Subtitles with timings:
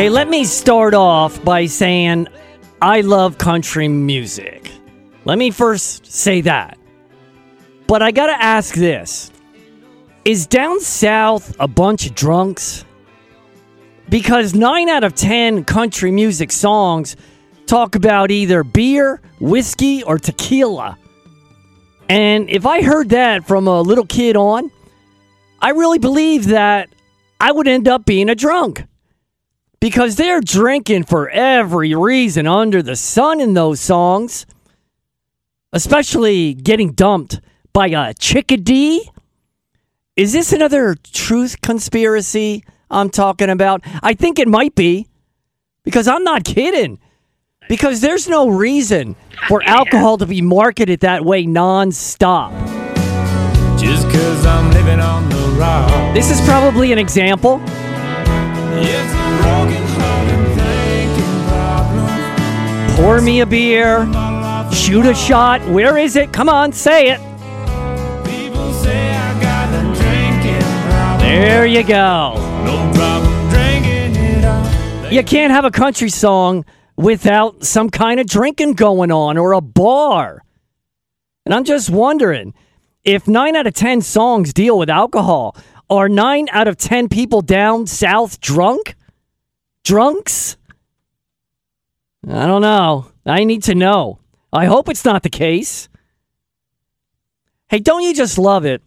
[0.00, 2.26] Hey, let me start off by saying
[2.80, 4.72] I love country music.
[5.26, 6.78] Let me first say that.
[7.86, 9.30] But I gotta ask this
[10.24, 12.86] Is down south a bunch of drunks?
[14.08, 17.14] Because nine out of ten country music songs
[17.66, 20.96] talk about either beer, whiskey, or tequila.
[22.08, 24.70] And if I heard that from a little kid on,
[25.60, 26.88] I really believe that
[27.38, 28.86] I would end up being a drunk.
[29.80, 34.44] Because they're drinking for every reason under the sun in those songs,
[35.72, 37.40] especially getting dumped
[37.72, 39.10] by a chickadee.
[40.16, 43.80] Is this another truth conspiracy I'm talking about?
[44.02, 45.06] I think it might be
[45.82, 46.98] because I'm not kidding.
[47.68, 49.14] Because there's no reason
[49.48, 52.50] for alcohol to be marketed that way nonstop.
[53.78, 56.14] Just cause I'm living on the rock.
[56.14, 57.60] This is probably an example.
[58.82, 59.19] Yes,
[62.96, 64.04] Pour me a beer,
[64.72, 65.66] shoot a shot.
[65.68, 66.32] Where is it?
[66.32, 67.20] Come on, say it.
[71.20, 72.34] There you go.
[75.10, 76.64] You can't have a country song
[76.96, 80.44] without some kind of drinking going on or a bar.
[81.46, 82.52] And I'm just wondering
[83.02, 85.56] if nine out of 10 songs deal with alcohol,
[85.88, 88.94] are nine out of 10 people down south drunk?
[89.84, 90.56] Drunks?
[92.28, 93.10] I don't know.
[93.24, 94.18] I need to know.
[94.52, 95.88] I hope it's not the case.
[97.68, 98.82] Hey, don't you just love it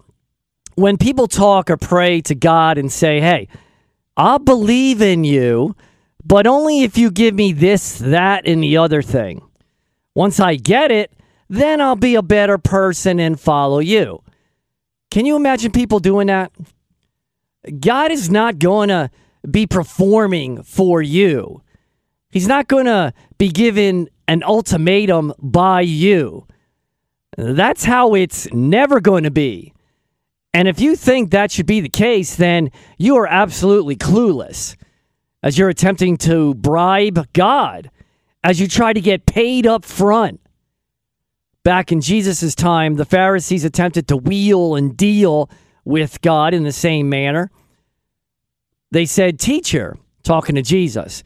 [0.75, 3.47] when people talk or pray to God and say, hey,
[4.17, 5.75] I'll believe in you,
[6.23, 9.41] but only if you give me this, that, and the other thing.
[10.15, 11.11] Once I get it,
[11.49, 14.21] then I'll be a better person and follow you.
[15.11, 16.51] Can you imagine people doing that?
[17.79, 19.09] God is not going to
[19.49, 21.61] be performing for you.
[22.29, 26.47] He's not going to be given an ultimatum by you.
[27.37, 29.73] That's how it's never going to be.
[30.53, 34.75] And if you think that should be the case, then you are absolutely clueless
[35.41, 37.89] as you're attempting to bribe God,
[38.43, 40.39] as you try to get paid up front.
[41.63, 45.49] Back in Jesus' time, the Pharisees attempted to wheel and deal
[45.85, 47.51] with God in the same manner.
[48.93, 51.23] They said, Teacher, talking to Jesus,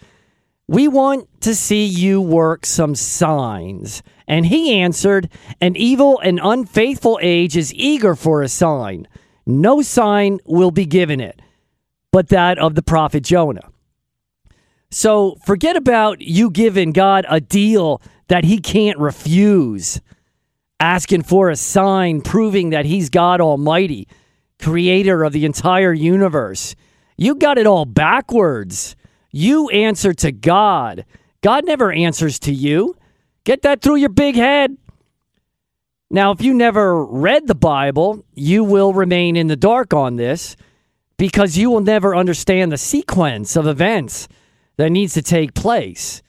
[0.70, 4.02] we want to see you work some signs.
[4.26, 5.30] And he answered,
[5.60, 9.06] An evil and unfaithful age is eager for a sign.
[9.46, 11.42] No sign will be given it,
[12.14, 13.70] but that of the prophet Jonah.
[14.90, 20.00] So forget about you giving God a deal that he can't refuse,
[20.80, 24.08] asking for a sign proving that he's God Almighty,
[24.58, 26.74] creator of the entire universe.
[27.18, 28.96] You got it all backwards.
[29.32, 31.06] You answer to God.
[31.42, 32.96] God never answers to you.
[33.44, 34.78] Get that through your big head.
[36.10, 40.56] Now, if you never read the Bible, you will remain in the dark on this
[41.18, 44.28] because you will never understand the sequence of events
[44.78, 46.22] that needs to take place.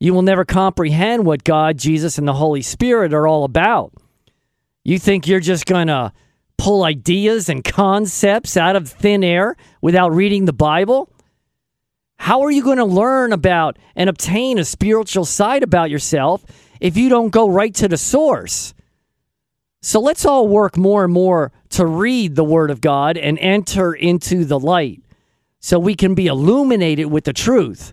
[0.00, 3.92] You will never comprehend what God, Jesus, and the Holy Spirit are all about.
[4.82, 6.12] You think you're just going to
[6.64, 11.10] pull ideas and concepts out of thin air without reading the Bible?
[12.16, 16.42] How are you going to learn about and obtain a spiritual side about yourself
[16.80, 18.72] if you don't go right to the source?
[19.82, 23.92] So let's all work more and more to read the Word of God and enter
[23.92, 25.02] into the light
[25.60, 27.92] so we can be illuminated with the truth.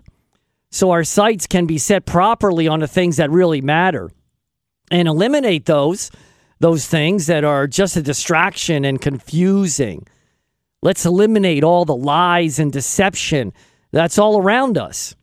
[0.70, 4.10] So our sights can be set properly on the things that really matter
[4.90, 6.10] and eliminate those
[6.62, 10.06] those things that are just a distraction and confusing.
[10.80, 13.52] Let's eliminate all the lies and deception
[13.90, 15.16] that's all around us.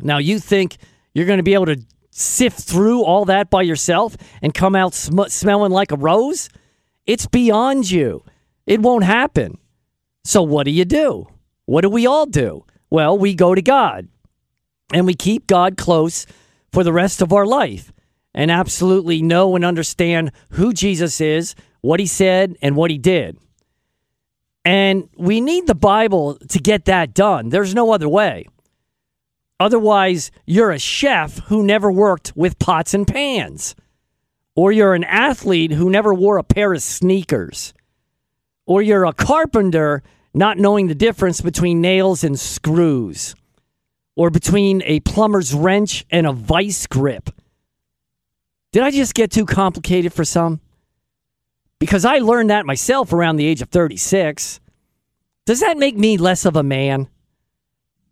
[0.00, 0.78] Now, you think
[1.14, 4.94] you're going to be able to sift through all that by yourself and come out
[4.94, 6.48] sm- smelling like a rose?
[7.06, 8.24] It's beyond you.
[8.66, 9.58] It won't happen.
[10.24, 11.26] So, what do you do?
[11.66, 12.64] What do we all do?
[12.88, 14.08] Well, we go to God
[14.90, 16.26] and we keep God close
[16.72, 17.92] for the rest of our life
[18.36, 23.38] and absolutely know and understand who Jesus is, what he said, and what he did.
[24.64, 27.48] And we need the Bible to get that done.
[27.48, 28.46] There's no other way.
[29.58, 33.74] Otherwise, you're a chef who never worked with pots and pans,
[34.54, 37.72] or you're an athlete who never wore a pair of sneakers,
[38.66, 40.02] or you're a carpenter
[40.34, 43.34] not knowing the difference between nails and screws,
[44.14, 47.30] or between a plumber's wrench and a vice grip.
[48.76, 50.60] Did I just get too complicated for some?
[51.78, 54.60] Because I learned that myself around the age of 36.
[55.46, 57.08] Does that make me less of a man?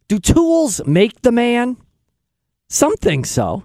[0.08, 1.76] Do tools make the man?
[2.70, 3.64] Some think so.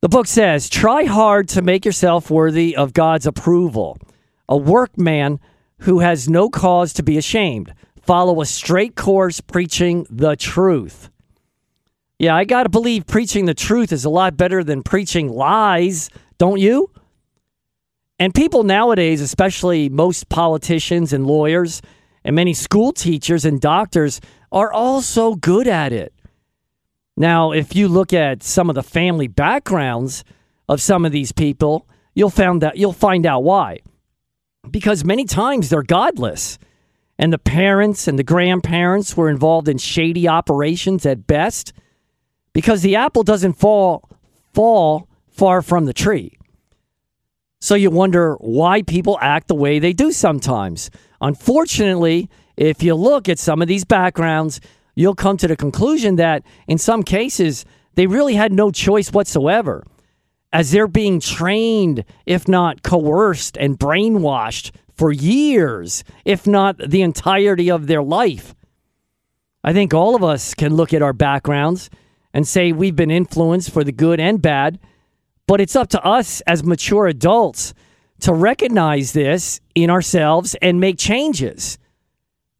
[0.00, 3.96] The book says, try hard to make yourself worthy of God's approval.
[4.48, 5.38] A workman
[5.82, 7.72] who has no cause to be ashamed.
[8.02, 11.08] Follow a straight course preaching the truth.
[12.18, 16.10] Yeah, I got to believe preaching the truth is a lot better than preaching lies,
[16.38, 16.90] don't you?
[18.18, 21.82] And people nowadays, especially most politicians and lawyers
[22.24, 24.20] and many school teachers and doctors,
[24.52, 26.14] are all so good at it.
[27.16, 30.24] Now, if you look at some of the family backgrounds
[30.68, 33.80] of some of these people, you'll find that you'll find out why.
[34.70, 36.58] Because many times they're godless.
[37.18, 41.72] And the parents and the grandparents were involved in shady operations at best
[42.54, 44.08] because the apple doesn't fall
[44.54, 46.38] fall far from the tree.
[47.60, 50.90] So you wonder why people act the way they do sometimes.
[51.20, 54.60] Unfortunately, if you look at some of these backgrounds,
[54.94, 57.64] you'll come to the conclusion that in some cases,
[57.94, 59.84] they really had no choice whatsoever,
[60.52, 67.70] as they're being trained, if not coerced and brainwashed for years, if not the entirety
[67.70, 68.54] of their life.
[69.64, 71.90] I think all of us can look at our backgrounds
[72.34, 74.78] and say we've been influenced for the good and bad,
[75.46, 77.72] but it's up to us as mature adults
[78.20, 81.78] to recognize this in ourselves and make changes.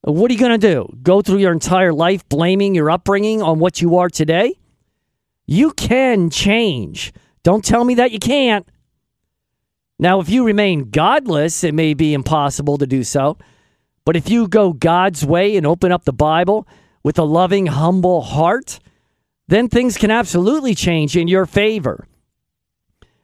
[0.02, 0.88] What are you going to do?
[1.02, 4.54] Go through your entire life blaming your upbringing on what you are today?
[5.46, 7.12] You can change.
[7.42, 8.68] Don't tell me that you can't.
[9.98, 13.38] Now, if you remain godless, it may be impossible to do so.
[14.04, 16.68] But if you go God's way and open up the Bible
[17.02, 18.80] with a loving, humble heart,
[19.48, 22.06] then things can absolutely change in your favor.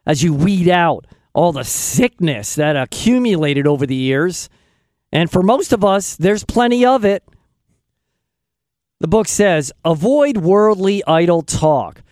[0.07, 4.49] As you weed out all the sickness that accumulated over the years,
[5.13, 7.25] and for most of us, there's plenty of it.
[9.01, 12.03] The book says avoid worldly idle talk.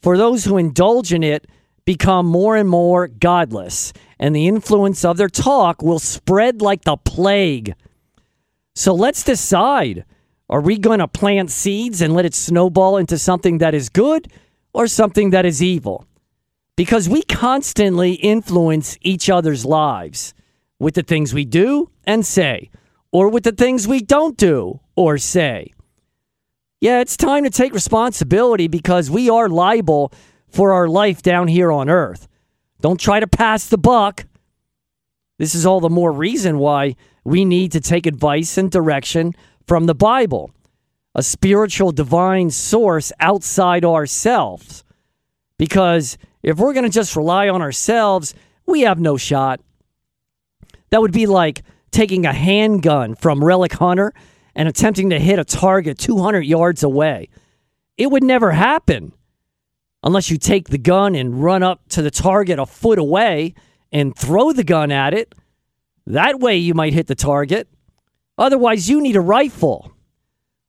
[0.00, 1.46] For those who indulge in it
[1.84, 6.96] become more and more godless, and the influence of their talk will spread like the
[6.96, 7.74] plague.
[8.74, 10.04] So let's decide
[10.50, 14.30] are we going to plant seeds and let it snowball into something that is good
[14.74, 16.04] or something that is evil?
[16.76, 20.34] Because we constantly influence each other's lives
[20.80, 22.68] with the things we do and say,
[23.12, 25.72] or with the things we don't do or say.
[26.80, 30.12] Yeah, it's time to take responsibility because we are liable
[30.48, 32.26] for our life down here on earth.
[32.80, 34.24] Don't try to pass the buck.
[35.38, 39.34] This is all the more reason why we need to take advice and direction
[39.70, 40.50] from the Bible,
[41.14, 44.82] a spiritual divine source outside ourselves.
[45.58, 48.34] Because if we're going to just rely on ourselves,
[48.66, 49.60] we have no shot.
[50.90, 51.62] That would be like
[51.92, 54.12] taking a handgun from Relic Hunter
[54.56, 57.28] and attempting to hit a target 200 yards away.
[57.96, 59.12] It would never happen
[60.02, 63.54] unless you take the gun and run up to the target a foot away
[63.92, 65.32] and throw the gun at it.
[66.08, 67.68] That way you might hit the target.
[68.40, 69.92] Otherwise, you need a rifle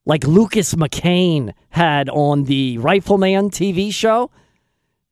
[0.04, 4.30] like Lucas McCain had on the Rifleman TV show.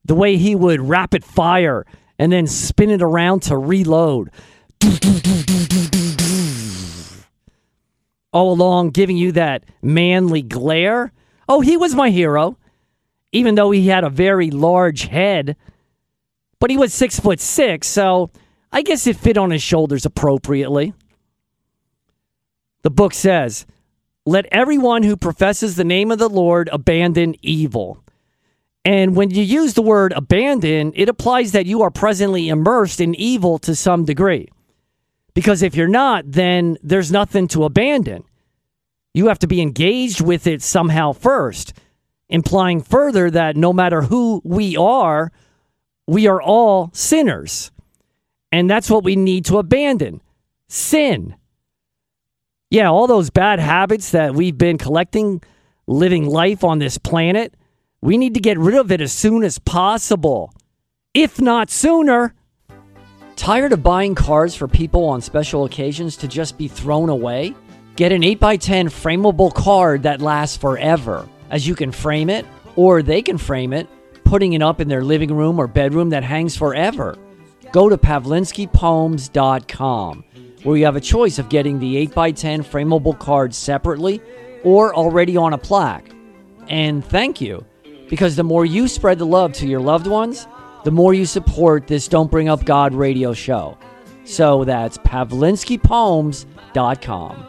[0.04, 1.86] The way he would rapid fire
[2.18, 4.30] and then spin it around to reload
[8.32, 11.12] all along giving you that manly glare.
[11.48, 12.56] Oh, he was my hero,
[13.32, 15.56] even though he had a very large head.
[16.58, 18.30] But he was six foot six, so
[18.70, 20.92] I guess it fit on his shoulders appropriately.
[22.82, 23.66] The book says,
[24.24, 28.02] Let everyone who professes the name of the Lord abandon evil.
[28.84, 33.14] And when you use the word abandon, it applies that you are presently immersed in
[33.14, 34.48] evil to some degree.
[35.34, 38.24] Because if you're not, then there's nothing to abandon.
[39.12, 41.74] You have to be engaged with it somehow first,
[42.28, 45.30] implying further that no matter who we are,
[46.06, 47.70] we are all sinners.
[48.50, 50.22] And that's what we need to abandon
[50.68, 51.34] sin.
[52.70, 55.42] Yeah, all those bad habits that we've been collecting
[55.88, 57.56] living life on this planet,
[58.00, 60.54] we need to get rid of it as soon as possible,
[61.12, 62.32] if not sooner.
[63.34, 67.56] Tired of buying cards for people on special occasions to just be thrown away?
[67.96, 72.46] Get an 8x10 frameable card that lasts forever, as you can frame it,
[72.76, 73.88] or they can frame it,
[74.22, 77.18] putting it up in their living room or bedroom that hangs forever.
[77.72, 80.24] Go to pavlinskypoems.com,
[80.62, 84.20] where you have a choice of getting the 8x10 frameable card separately
[84.62, 86.10] or already on a plaque.
[86.68, 87.64] And thank you,
[88.08, 90.46] because the more you spread the love to your loved ones,
[90.84, 93.78] the more you support this Don't Bring Up God radio show.
[94.24, 97.46] So that's pavlinskypoems.com.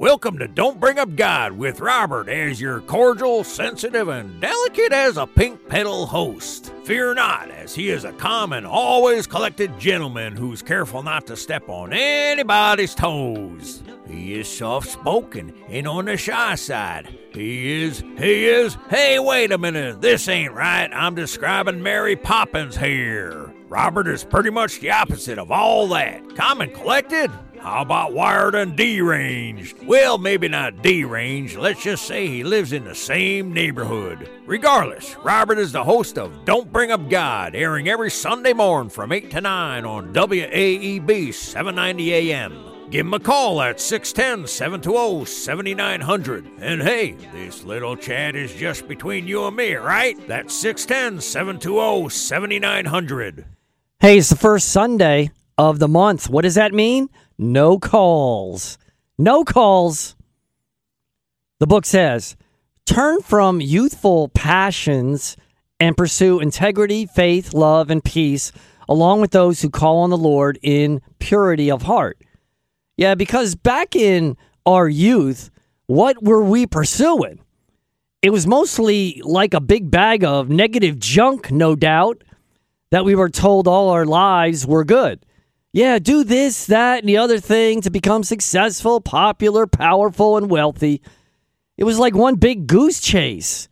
[0.00, 5.18] Welcome to Don't Bring Up God with Robert as your cordial, sensitive, and delicate as
[5.18, 6.72] a pink petal host.
[6.84, 11.36] Fear not, as he is a calm and always collected gentleman who's careful not to
[11.36, 13.82] step on anybody's toes.
[14.08, 17.18] He is soft spoken and on the shy side.
[17.34, 20.88] He is, he is, hey, wait a minute, this ain't right.
[20.94, 23.52] I'm describing Mary Poppins here.
[23.68, 26.34] Robert is pretty much the opposite of all that.
[26.36, 27.30] Calm and collected?
[27.60, 29.76] How about wired and deranged?
[29.84, 31.56] Well, maybe not deranged.
[31.56, 34.30] Let's just say he lives in the same neighborhood.
[34.46, 39.12] Regardless, Robert is the host of Don't Bring Up God, airing every Sunday morning from
[39.12, 42.70] 8 to 9 on WAEB 790 AM.
[42.90, 46.46] Give him a call at 610 720 7900.
[46.60, 50.16] And hey, this little chat is just between you and me, right?
[50.26, 53.44] That's 610 720 7900.
[54.00, 56.30] Hey, it's the first Sunday of the month.
[56.30, 57.10] What does that mean?
[57.42, 58.76] No calls.
[59.16, 60.14] No calls.
[61.58, 62.36] The book says
[62.84, 65.38] turn from youthful passions
[65.80, 68.52] and pursue integrity, faith, love, and peace,
[68.90, 72.18] along with those who call on the Lord in purity of heart.
[72.98, 75.50] Yeah, because back in our youth,
[75.86, 77.40] what were we pursuing?
[78.20, 82.22] It was mostly like a big bag of negative junk, no doubt,
[82.90, 85.24] that we were told all our lives were good.
[85.72, 91.00] Yeah, do this, that, and the other thing to become successful, popular, powerful, and wealthy.
[91.76, 93.68] It was like one big goose chase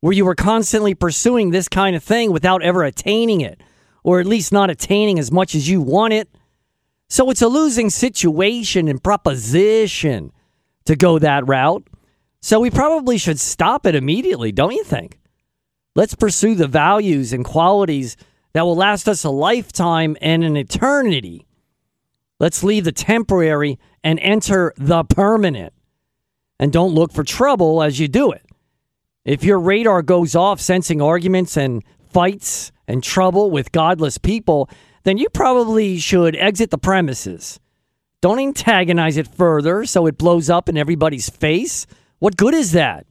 [0.00, 3.62] where you were constantly pursuing this kind of thing without ever attaining it,
[4.02, 6.28] or at least not attaining as much as you want it.
[7.08, 10.30] So it's a losing situation and proposition
[10.84, 11.86] to go that route.
[12.42, 15.18] So we probably should stop it immediately, don't you think?
[15.96, 18.18] Let's pursue the values and qualities
[18.54, 21.46] that will last us a lifetime and an eternity.
[22.40, 25.74] Let's leave the temporary and enter the permanent.
[26.58, 28.46] And don't look for trouble as you do it.
[29.24, 34.70] If your radar goes off sensing arguments and fights and trouble with godless people,
[35.02, 37.58] then you probably should exit the premises.
[38.20, 41.86] Don't antagonize it further so it blows up in everybody's face.
[42.20, 43.06] What good is that?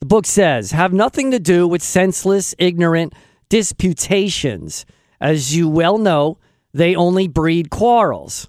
[0.00, 3.12] The book says, have nothing to do with senseless, ignorant
[3.52, 4.86] disputations.
[5.20, 6.38] As you well know,
[6.72, 8.48] they only breed quarrels.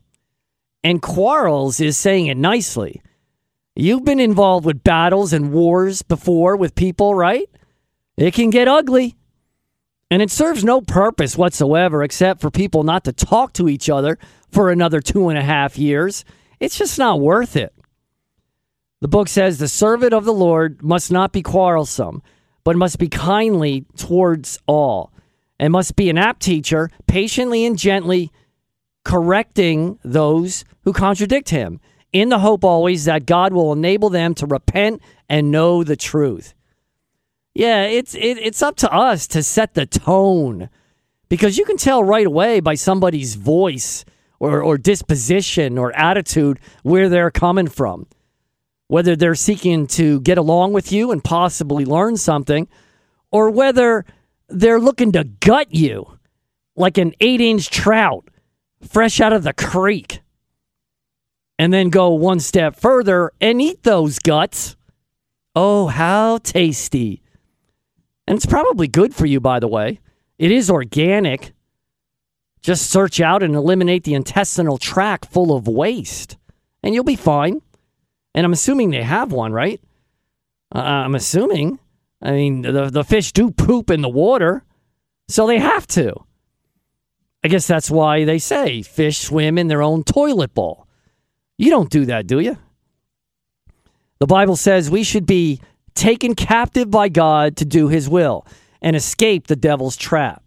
[0.82, 3.02] And quarrels is saying it nicely.
[3.76, 7.50] You've been involved with battles and wars before with people, right?
[8.16, 9.18] It can get ugly.
[10.10, 14.18] And it serves no purpose whatsoever except for people not to talk to each other
[14.52, 16.24] for another two and a half years.
[16.62, 17.74] It's just not worth it.
[19.02, 22.24] The book says the servant of the Lord must not be quarrelsome,
[22.64, 25.12] but must be kindly towards all,
[25.60, 28.32] and must be an apt teacher, patiently and gently
[29.04, 31.80] correcting those who contradict him,
[32.12, 36.54] in the hope always that God will enable them to repent and know the truth.
[37.56, 40.70] Yeah, it's it, it's up to us to set the tone
[41.30, 44.06] because you can tell right away by somebody's voice
[44.40, 48.08] or, or disposition or attitude where they're coming from.
[48.94, 52.68] Whether they're seeking to get along with you and possibly learn something,
[53.32, 54.06] or whether
[54.50, 56.20] they're looking to gut you
[56.76, 58.30] like an eight inch trout
[58.88, 60.22] fresh out of the creek
[61.58, 64.76] and then go one step further and eat those guts.
[65.56, 67.24] Oh, how tasty!
[68.28, 70.02] And it's probably good for you, by the way.
[70.38, 71.54] It is organic.
[72.62, 76.38] Just search out and eliminate the intestinal tract full of waste,
[76.84, 77.64] and you'll be fine.
[78.36, 79.82] And I'm assuming they have one, right?
[80.74, 81.80] Uh, I'm assuming.
[82.22, 84.64] I mean, the, the fish do poop in the water,
[85.28, 86.16] so they have to.
[87.44, 90.88] I guess that's why they say fish swim in their own toilet bowl.
[91.58, 92.58] You don't do that, do you?
[94.20, 95.60] The Bible says we should be
[95.96, 98.48] taken captive by God to do his will
[98.82, 100.44] and escape the devil's trap.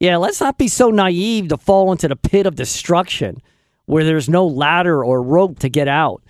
[0.00, 3.42] Yeah, let's not be so naive to fall into the pit of destruction
[3.86, 6.22] where there's no ladder or rope to get out.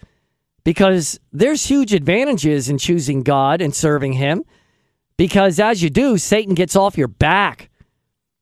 [0.64, 4.44] Because there's huge advantages in choosing God and serving him.
[5.16, 7.70] Because as you do, Satan gets off your back.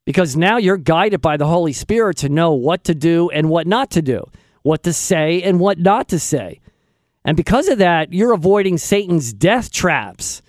[0.04, 3.66] Because now you're guided by the Holy Spirit to know what to do and what
[3.66, 4.24] not to do,
[4.62, 6.60] what to say and what not to say.
[7.24, 10.42] And because of that, you're avoiding Satan's death traps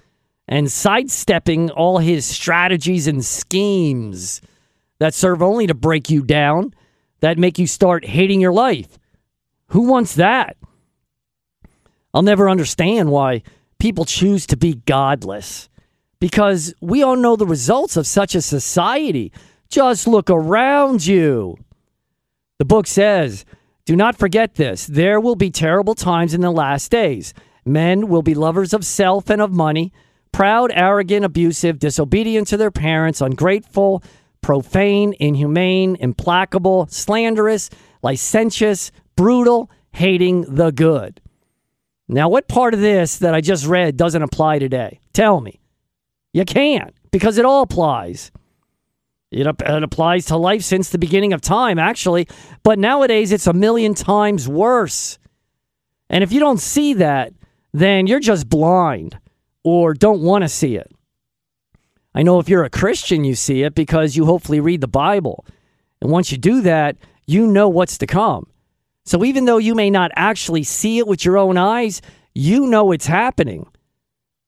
[0.47, 4.41] and sidestepping all his strategies and schemes
[4.99, 6.73] that serve only to break you down,
[7.19, 8.97] that make you start hating your life.
[9.67, 10.57] Who wants that?
[12.13, 13.43] I'll never understand why
[13.79, 15.69] people choose to be godless
[16.19, 19.31] because we all know the results of such a society.
[19.67, 21.57] Just look around you.
[22.59, 23.43] The book says
[23.85, 24.87] Do not forget this.
[24.87, 27.33] There will be terrible times in the last days.
[27.65, 29.91] Men will be lovers of self and of money,
[30.31, 34.03] proud, arrogant, abusive, disobedient to their parents, ungrateful,
[34.41, 37.69] profane, inhumane, implacable, slanderous,
[38.01, 41.19] licentious, brutal, hating the good.
[42.07, 44.99] Now, what part of this that I just read doesn't apply today?
[45.13, 45.59] Tell me.
[46.33, 48.31] You can't, because it all applies.
[49.31, 52.27] It, it applies to life since the beginning of time, actually,
[52.61, 55.17] but nowadays it's a million times worse.
[56.09, 57.33] And if you don't see that,
[57.73, 59.17] then you're just blind
[59.63, 60.91] or don't want to see it.
[62.13, 65.45] I know if you're a Christian, you see it because you hopefully read the Bible.
[66.01, 68.47] And once you do that, you know what's to come.
[69.05, 72.01] So even though you may not actually see it with your own eyes,
[72.33, 73.67] you know it's happening.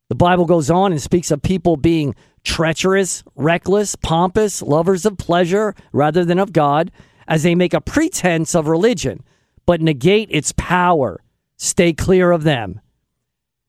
[0.10, 5.76] The Bible goes on and speaks of people being treacherous, reckless, pompous, lovers of pleasure
[5.92, 6.92] rather than of God,
[7.28, 9.24] as they make a pretense of religion,
[9.66, 11.22] but negate its power.
[11.58, 12.80] Stay clear of them.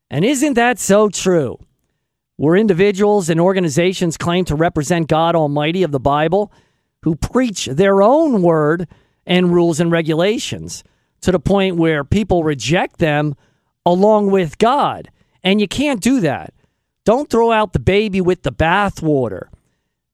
[0.09, 1.57] And isn't that so true?
[2.35, 6.51] Where individuals and organizations claim to represent God Almighty of the Bible,
[7.01, 8.87] who preach their own word
[9.27, 10.83] and rules and regulations
[11.21, 13.35] to the point where people reject them
[13.85, 15.11] along with God.
[15.43, 16.53] And you can't do that.
[17.05, 19.49] Don't throw out the baby with the bathwater.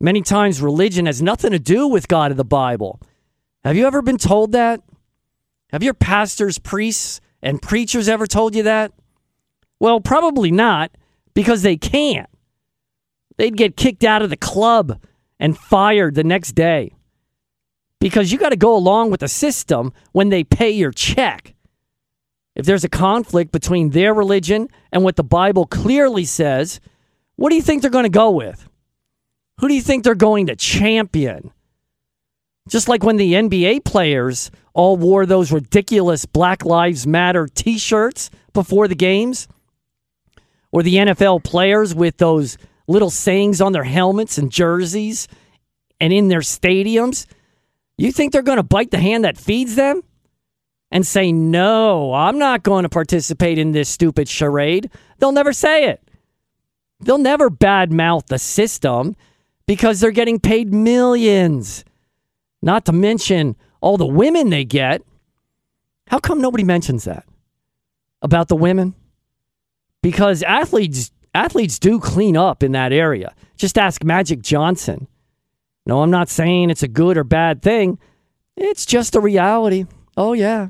[0.01, 2.99] Many times, religion has nothing to do with God of the Bible.
[3.63, 4.81] Have you ever been told that?
[5.71, 8.91] Have your pastors, priests, and preachers ever told you that?
[9.79, 10.91] Well, probably not,
[11.33, 12.29] because they can't.
[13.37, 14.99] They'd get kicked out of the club
[15.39, 16.93] and fired the next day
[18.03, 21.55] because you got to go along with the system when they pay your check.
[22.53, 26.81] If there's a conflict between their religion and what the Bible clearly says,
[27.37, 28.67] what do you think they're going to go with?
[29.61, 31.53] Who do you think they're going to champion?
[32.67, 38.29] Just like when the NBA players all wore those ridiculous Black Lives Matter t shirts
[38.51, 39.47] before the games,
[40.73, 45.29] or the NFL players with those little sayings on their helmets and jerseys
[46.01, 47.27] and in their stadiums.
[47.97, 50.01] You think they're going to bite the hand that feeds them
[50.91, 54.89] and say, no, I'm not going to participate in this stupid charade?
[55.17, 56.01] They'll never say it.
[56.99, 59.15] They'll never badmouth the system
[59.67, 61.83] because they're getting paid millions.
[62.61, 65.01] Not to mention all the women they get.
[66.07, 67.25] How come nobody mentions that
[68.21, 68.93] about the women?
[70.01, 73.33] Because athletes athletes do clean up in that area.
[73.57, 75.07] Just ask Magic Johnson.
[75.85, 77.99] No, I'm not saying it's a good or bad thing.
[78.55, 79.85] It's just a reality.
[80.15, 80.69] Oh yeah.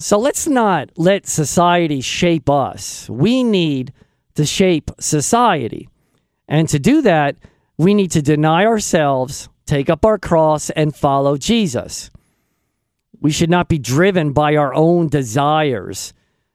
[0.00, 3.08] So let's not let society shape us.
[3.10, 3.92] We need
[4.34, 5.88] to shape society.
[6.46, 7.36] And to do that,
[7.76, 12.10] we need to deny ourselves, take up our cross, and follow Jesus.
[13.20, 16.14] We should not be driven by our own desires,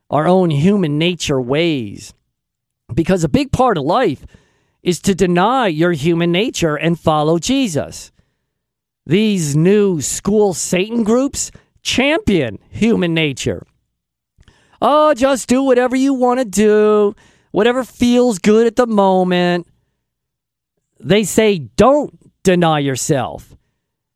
[0.09, 2.13] our own human nature ways.
[2.93, 4.25] Because a big part of life
[4.83, 8.11] is to deny your human nature and follow Jesus.
[9.05, 13.65] These new school Satan groups champion human nature.
[14.81, 17.15] Oh, just do whatever you want to do,
[17.51, 19.67] whatever feels good at the moment.
[20.99, 23.55] They say don't deny yourself.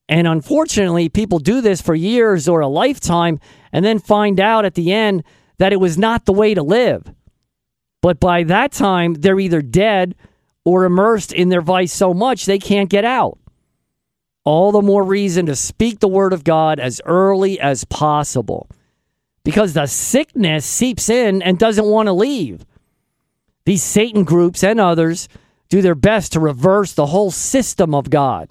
[0.09, 3.39] And unfortunately, people do this for years or a lifetime
[3.73, 5.23] and then find out at the end
[5.57, 7.13] that it was not the way to live.
[8.01, 10.15] But by that time, they're either dead
[10.67, 13.37] or immersed in their vice so much they can't get out.
[14.43, 18.69] All the more reason to speak the word of God as early as possible
[19.45, 22.65] because the sickness seeps in and doesn't want to leave.
[23.63, 25.29] These Satan groups and others
[25.69, 28.49] do their best to reverse the whole system of God.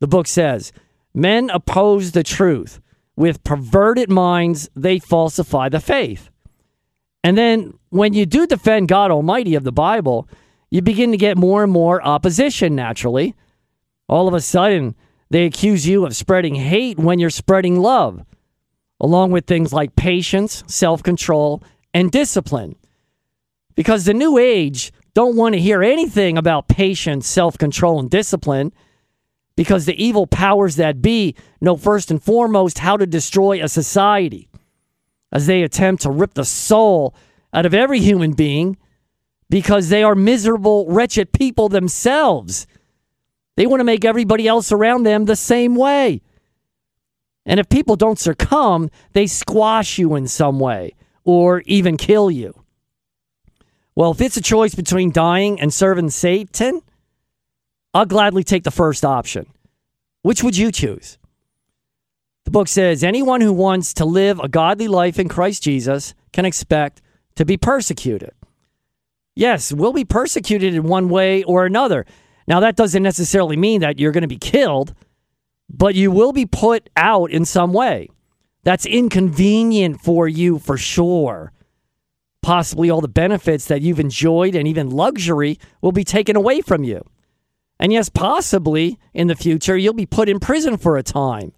[0.00, 0.72] The book says,
[1.14, 2.80] Men oppose the truth.
[3.14, 6.28] With perverted minds, they falsify the faith.
[7.22, 10.28] And then when you do defend God Almighty of the Bible,
[10.70, 13.34] you begin to get more and more opposition naturally.
[14.08, 14.94] All of a sudden,
[15.30, 18.24] they accuse you of spreading hate when you're spreading love,
[19.00, 22.76] along with things like patience, self control, and discipline.
[23.74, 28.72] Because the new age don't want to hear anything about patience, self control, and discipline
[29.58, 34.48] because the evil powers that be know first and foremost how to destroy a society
[35.32, 37.12] as they attempt to rip the soul
[37.52, 38.76] out of every human being
[39.50, 42.66] because they are miserable, wretched people themselves.
[43.56, 46.22] They want to make everybody else around them the same way.
[47.46, 52.62] And if people don't succumb, they squash you in some way or even kill you.
[53.94, 56.82] Well, if it's a choice between dying and serving Satan,
[57.94, 59.46] I'll gladly take the first option.
[60.22, 61.18] Which would you choose?
[62.44, 66.44] The book says anyone who wants to live a godly life in Christ Jesus can
[66.44, 67.02] expect
[67.34, 68.32] to be persecuted.
[69.38, 72.04] Yes, we'll be persecuted in one way or another.
[72.48, 74.94] Now, that doesn't necessarily mean that you're going to be killed,
[75.70, 78.08] but you will be put out in some way.
[78.64, 81.52] That's inconvenient for you for sure.
[82.42, 86.82] Possibly all the benefits that you've enjoyed and even luxury will be taken away from
[86.82, 87.08] you.
[87.78, 91.52] And yes, possibly in the future, you'll be put in prison for a time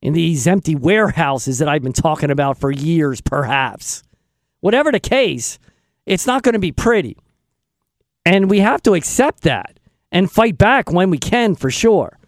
[0.00, 4.02] in these empty warehouses that I've been talking about for years, perhaps.
[4.58, 5.60] Whatever the case,
[6.06, 7.16] it's not going to be pretty.
[8.24, 9.78] And we have to accept that
[10.10, 12.18] and fight back when we can for sure.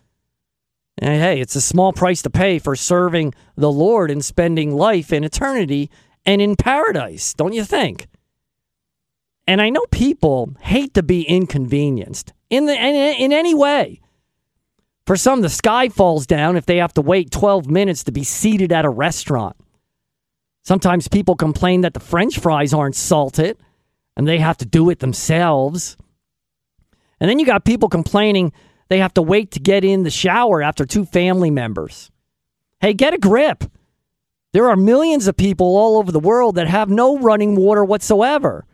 [0.98, 5.12] And hey, it's a small price to pay for serving the Lord and spending life
[5.12, 5.90] in eternity
[6.24, 8.06] and in paradise, don't you think?
[9.46, 14.00] And I know people hate to be inconvenienced in the in, in any way.
[15.06, 18.24] For some, the sky falls down if they have to wait 12 minutes to be
[18.24, 19.54] seated at a restaurant.
[20.64, 23.58] Sometimes people complain that the french fries aren't salted
[24.16, 25.96] and they have to do it themselves.
[27.20, 28.52] And then you got people complaining
[28.88, 32.10] they have to wait to get in the shower after two family members.
[32.80, 33.64] Hey, get a grip.
[34.52, 38.66] There are millions of people all over the world that have no running water whatsoever.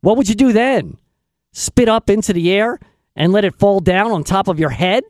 [0.00, 0.98] What would you do then?
[1.52, 2.78] Spit up into the air
[3.14, 5.04] and let it fall down on top of your head?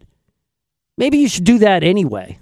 [0.99, 2.39] Maybe you should do that anyway.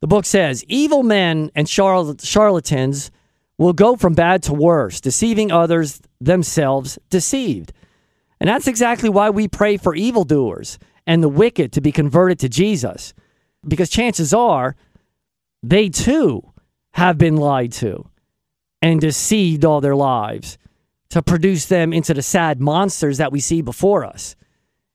[0.00, 3.10] The book says evil men and charl- charlatans
[3.58, 7.72] will go from bad to worse, deceiving others, themselves deceived.
[8.40, 12.48] And that's exactly why we pray for evildoers and the wicked to be converted to
[12.48, 13.14] Jesus.
[13.66, 14.76] Because chances are
[15.62, 16.52] they too
[16.92, 18.08] have been lied to
[18.82, 20.58] and deceived all their lives
[21.08, 24.36] to produce them into the sad monsters that we see before us.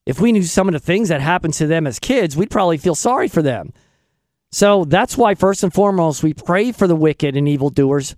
[0.05, 2.77] If we knew some of the things that happened to them as kids, we'd probably
[2.77, 3.73] feel sorry for them.
[4.51, 8.15] So that's why, first and foremost, we pray for the wicked and evildoers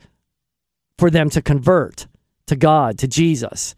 [0.97, 2.07] for them to convert
[2.47, 3.75] to God, to Jesus,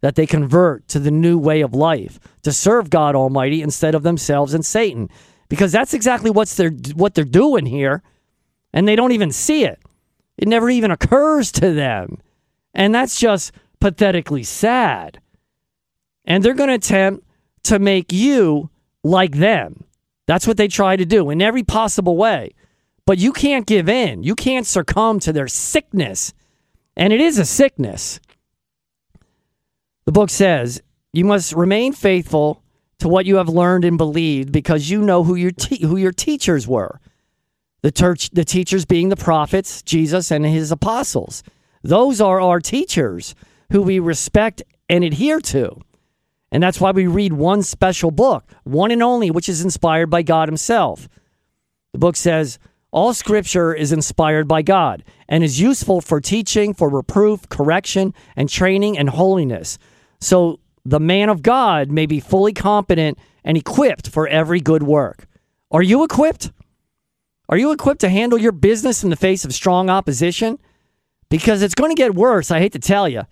[0.00, 4.02] that they convert to the new way of life, to serve God Almighty instead of
[4.02, 5.10] themselves and Satan.
[5.48, 8.02] Because that's exactly what's they're, what they're doing here,
[8.72, 9.80] and they don't even see it.
[10.36, 12.18] It never even occurs to them.
[12.74, 15.20] And that's just pathetically sad.
[16.24, 17.26] And they're going to attempt
[17.64, 18.70] to make you
[19.02, 19.84] like them.
[20.28, 22.52] That's what they try to do in every possible way.
[23.06, 24.22] But you can't give in.
[24.22, 26.34] You can't succumb to their sickness.
[26.98, 28.20] And it is a sickness.
[30.04, 30.82] The book says
[31.14, 32.62] you must remain faithful
[32.98, 36.12] to what you have learned and believed because you know who your, te- who your
[36.12, 37.00] teachers were.
[37.80, 41.42] The, church, the teachers being the prophets, Jesus, and his apostles.
[41.82, 43.34] Those are our teachers
[43.72, 45.80] who we respect and adhere to.
[46.50, 50.22] And that's why we read one special book, one and only, which is inspired by
[50.22, 51.08] God Himself.
[51.92, 52.58] The book says,
[52.90, 58.48] All scripture is inspired by God and is useful for teaching, for reproof, correction, and
[58.48, 59.78] training and holiness.
[60.20, 65.26] So the man of God may be fully competent and equipped for every good work.
[65.70, 66.50] Are you equipped?
[67.50, 70.58] Are you equipped to handle your business in the face of strong opposition?
[71.30, 73.22] Because it's going to get worse, I hate to tell you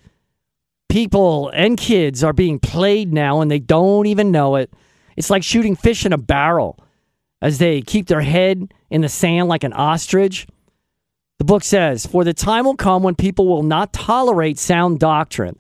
[0.89, 4.73] people and kids are being played now and they don't even know it.
[5.17, 6.79] It's like shooting fish in a barrel
[7.43, 10.47] as they keep their head in the sand like an ostrich.
[11.39, 15.59] The book says, For the time will come when people will not tolerate sound doctrine,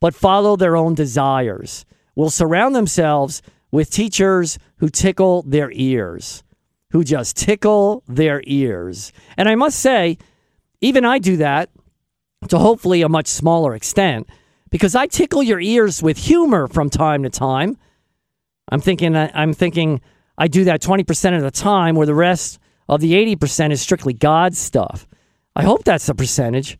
[0.00, 1.84] but follow their own desires,
[2.14, 6.44] will surround themselves with teachers who tickle their ears,
[6.90, 9.12] who just tickle their ears.
[9.36, 10.18] And I must say,
[10.80, 11.70] even I do that
[12.48, 14.28] to hopefully a much smaller extent
[14.76, 17.78] because I tickle your ears with humor from time to time.
[18.68, 20.02] I'm thinking I'm thinking
[20.36, 24.12] I do that 20% of the time where the rest of the 80% is strictly
[24.12, 25.08] God stuff.
[25.54, 26.76] I hope that's the percentage.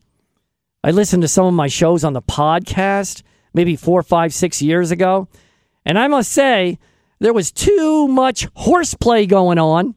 [0.85, 3.23] I listened to some of my shows on the podcast
[3.55, 5.27] maybe four, five, six years ago,
[5.87, 6.79] and I must say
[7.21, 9.97] there was too much horseplay going on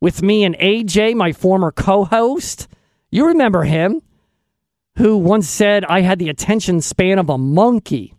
[0.00, 2.66] with me and AJ, my former co-host.
[3.12, 4.02] You remember him
[5.00, 8.14] who once said I had the attention span of a monkey.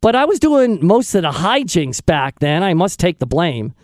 [0.00, 2.62] But I was doing most of the hijinks back then.
[2.62, 3.74] I must take the blame.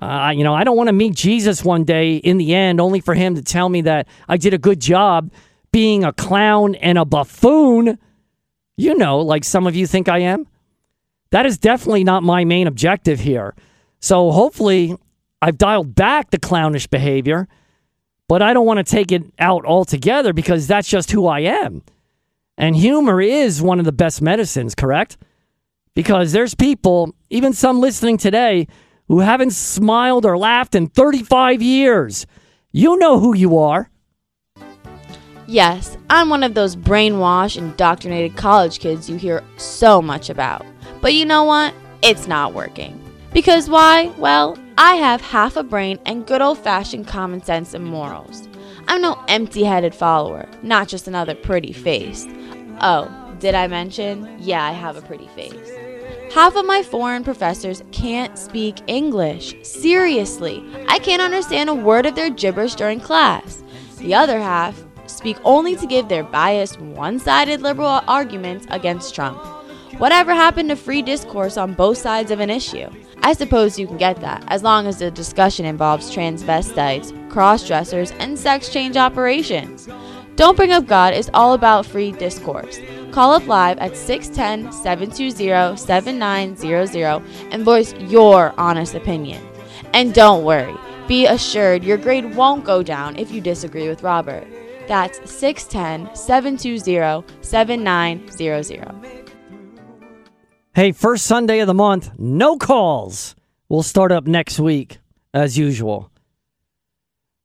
[0.00, 3.00] Uh, you know, I don't want to meet Jesus one day in the end only
[3.00, 5.30] for him to tell me that I did a good job
[5.72, 7.98] being a clown and a buffoon.
[8.78, 10.46] You know, like some of you think I am.
[11.30, 13.54] That is definitely not my main objective here.
[14.00, 14.96] So hopefully,
[15.42, 17.46] I've dialed back the clownish behavior
[18.28, 21.82] but I don't want to take it out altogether because that's just who I am.
[22.58, 25.16] And humor is one of the best medicines, correct?
[25.94, 28.66] Because there's people, even some listening today,
[29.08, 32.26] who haven't smiled or laughed in 35 years.
[32.72, 33.90] You know who you are.
[35.46, 40.66] Yes, I'm one of those brainwashed, indoctrinated college kids you hear so much about.
[41.00, 41.72] But you know what?
[42.02, 43.00] It's not working.
[43.32, 44.12] Because why?
[44.18, 48.46] Well, I have half a brain and good old fashioned common sense and morals.
[48.86, 52.26] I'm no empty headed follower, not just another pretty face.
[52.82, 54.36] Oh, did I mention?
[54.38, 55.70] Yeah, I have a pretty face.
[56.34, 59.54] Half of my foreign professors can't speak English.
[59.62, 63.62] Seriously, I can't understand a word of their gibberish during class.
[63.96, 69.42] The other half speak only to give their biased, one sided liberal arguments against Trump.
[69.98, 72.86] Whatever happened to free discourse on both sides of an issue?
[73.22, 78.10] I suppose you can get that, as long as the discussion involves transvestites, cross dressers,
[78.18, 79.88] and sex change operations.
[80.34, 82.78] Don't Bring Up God is all about free discourse.
[83.10, 89.42] Call up live at 610 720 7900 and voice your honest opinion.
[89.94, 90.76] And don't worry,
[91.08, 94.46] be assured your grade won't go down if you disagree with Robert.
[94.88, 99.25] That's 610 720 7900.
[100.76, 103.34] Hey, first Sunday of the month, no calls.
[103.66, 104.98] We'll start up next week,
[105.32, 106.10] as usual.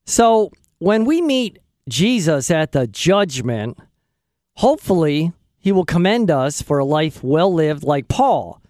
[0.06, 3.78] So, when we meet Jesus at the judgment,
[4.58, 8.62] hopefully he will commend us for a life well lived like Paul,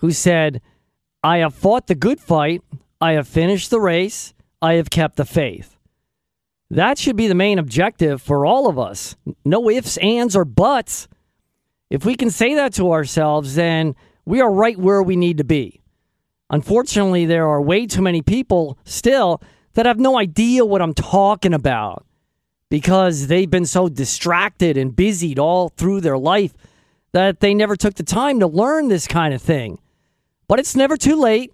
[0.00, 0.60] who said,
[1.22, 2.60] I have fought the good fight,
[3.00, 5.78] I have finished the race, I have kept the faith.
[6.70, 9.16] That should be the main objective for all of us.
[9.46, 11.08] No ifs, ands, or buts.
[11.90, 13.94] If we can say that to ourselves, then
[14.24, 15.82] we are right where we need to be.
[16.50, 19.40] Unfortunately, there are way too many people still
[19.74, 22.06] that have no idea what I'm talking about
[22.70, 26.54] because they've been so distracted and busied all through their life
[27.12, 29.78] that they never took the time to learn this kind of thing.
[30.48, 31.52] But it's never too late.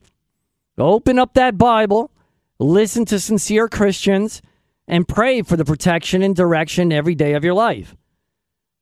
[0.79, 2.11] Open up that Bible,
[2.59, 4.41] listen to sincere Christians,
[4.89, 7.95] and pray for the protection and direction every day of your life.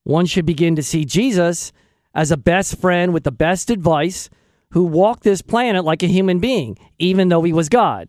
[0.09, 1.71] One should begin to see Jesus
[2.15, 4.31] as a best friend with the best advice
[4.71, 8.09] who walked this planet like a human being, even though he was God.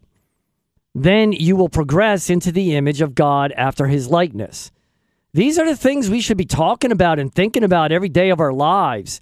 [0.96, 4.72] Then you will progress into the image of God after his likeness.
[5.34, 8.40] These are the things we should be talking about and thinking about every day of
[8.40, 9.20] our lives.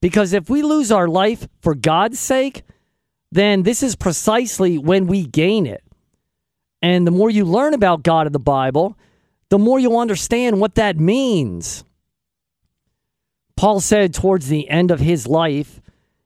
[0.00, 2.64] Because if we lose our life for God's sake,
[3.30, 5.84] then this is precisely when we gain it.
[6.82, 8.98] And the more you learn about God in the Bible,
[9.50, 11.84] the more you'll understand what that means.
[13.58, 15.80] Paul said towards the end of his life,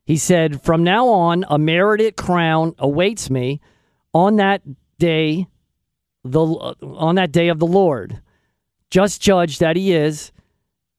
[0.04, 3.62] he said, From now on, a merited crown awaits me
[4.12, 4.60] on that
[4.98, 5.46] day,
[6.24, 8.20] the, uh, on that day of the Lord.
[8.90, 10.30] Just judge that he is,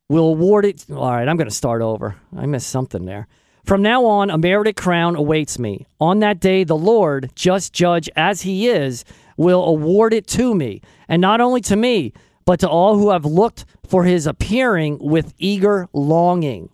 [0.09, 0.83] will award it.
[0.89, 2.15] All right, I'm going to start over.
[2.35, 3.27] I missed something there.
[3.63, 5.85] From now on, a merited crown awaits me.
[6.01, 9.05] On that day, the Lord, just judge as he is,
[9.37, 10.81] will award it to me.
[11.07, 12.11] And not only to me,
[12.45, 16.69] but to all who have looked for his appearing with eager longing.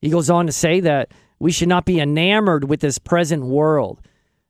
[0.00, 4.00] He goes on to say that we should not be enamored with this present world,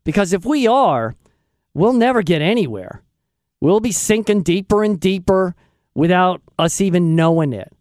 [0.04, 1.14] because if we are,
[1.72, 3.02] we'll never get anywhere.
[3.60, 5.54] We'll be sinking deeper and deeper
[5.94, 7.72] without us even knowing it.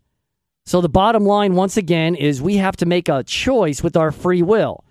[0.65, 4.11] So, the bottom line, once again, is we have to make a choice with our
[4.11, 4.85] free will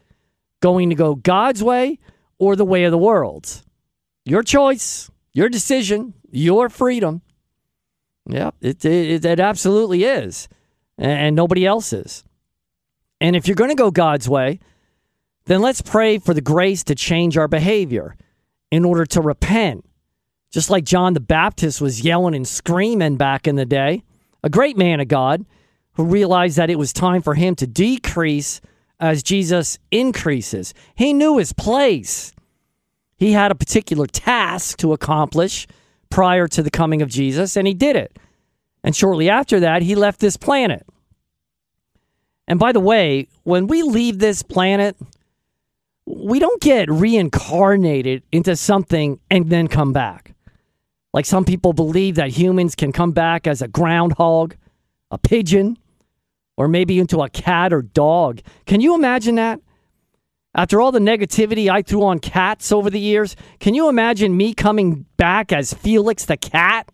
[0.61, 1.99] going to go God's way
[2.39, 3.63] or the way of the world.
[4.25, 7.21] Your choice, your decision, your freedom.
[8.27, 10.49] Yeah, it, it, it absolutely is.
[10.99, 12.25] And, nobody is.
[13.21, 14.61] And if you're going to go God's way,
[15.47, 18.17] then let's pray for the grace to change our behavior
[18.71, 19.85] in order to repent.
[20.51, 24.03] Just like John the Baptist was yelling and screaming back in the day,
[24.45, 25.45] a great man of God
[25.95, 28.61] who realized that it was time for him to decrease
[29.01, 30.75] as Jesus increases.
[30.95, 32.33] He knew his place.
[33.17, 35.67] He had a particular task to accomplish
[36.13, 38.19] prior to the coming of Jesus, and he did it.
[38.85, 40.87] And shortly after that, he left this planet.
[42.47, 44.97] And by the way, when we leave this planet,
[46.05, 50.35] we don't get reincarnated into something and then come back.
[51.15, 54.57] Like some people believe that humans can come back as a groundhog,
[55.11, 55.79] a pigeon,
[56.59, 58.41] or maybe into a cat or dog.
[58.67, 59.61] Can you imagine that?
[60.55, 64.53] After all the negativity I threw on cats over the years, can you imagine me
[64.53, 66.91] coming back as Felix the cat?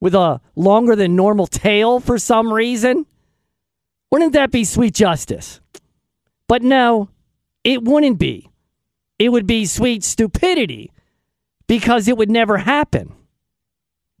[0.00, 3.06] With a longer than normal tail for some reason?
[4.10, 5.60] Wouldn't that be sweet justice?
[6.48, 7.08] But no,
[7.62, 8.50] it wouldn't be.
[9.20, 10.90] It would be sweet stupidity
[11.68, 13.14] because it would never happen.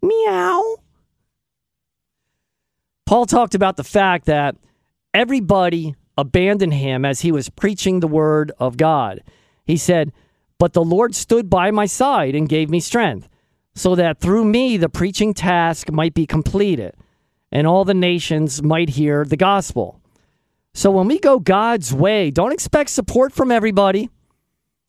[0.00, 0.76] Meow.
[3.04, 4.56] Paul talked about the fact that
[5.12, 9.22] everybody abandoned him as he was preaching the word of God.
[9.64, 10.12] He said,
[10.58, 13.28] But the Lord stood by my side and gave me strength,
[13.74, 16.94] so that through me the preaching task might be completed,
[17.50, 20.00] and all the nations might hear the gospel.
[20.74, 24.08] So when we go God's way, don't expect support from everybody.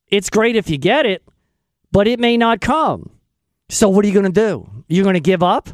[0.08, 1.24] It's great if you get it,
[1.92, 3.10] but it may not come.
[3.70, 4.70] So what are you going to do?
[4.88, 5.70] You're going to give up?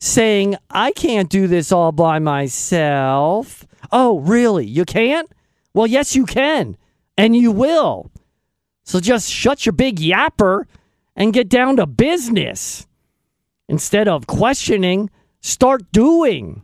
[0.00, 3.66] Saying, I can't do this all by myself.
[3.90, 4.66] Oh, really?
[4.66, 5.30] You can't?
[5.74, 6.76] Well, yes, you can.
[7.16, 8.10] And you will.
[8.84, 10.64] So just shut your big yapper
[11.16, 12.86] and get down to business.
[13.68, 16.62] Instead of questioning, start doing.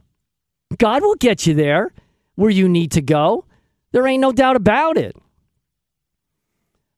[0.78, 1.92] God will get you there
[2.34, 3.44] where you need to go.
[3.92, 5.14] There ain't no doubt about it.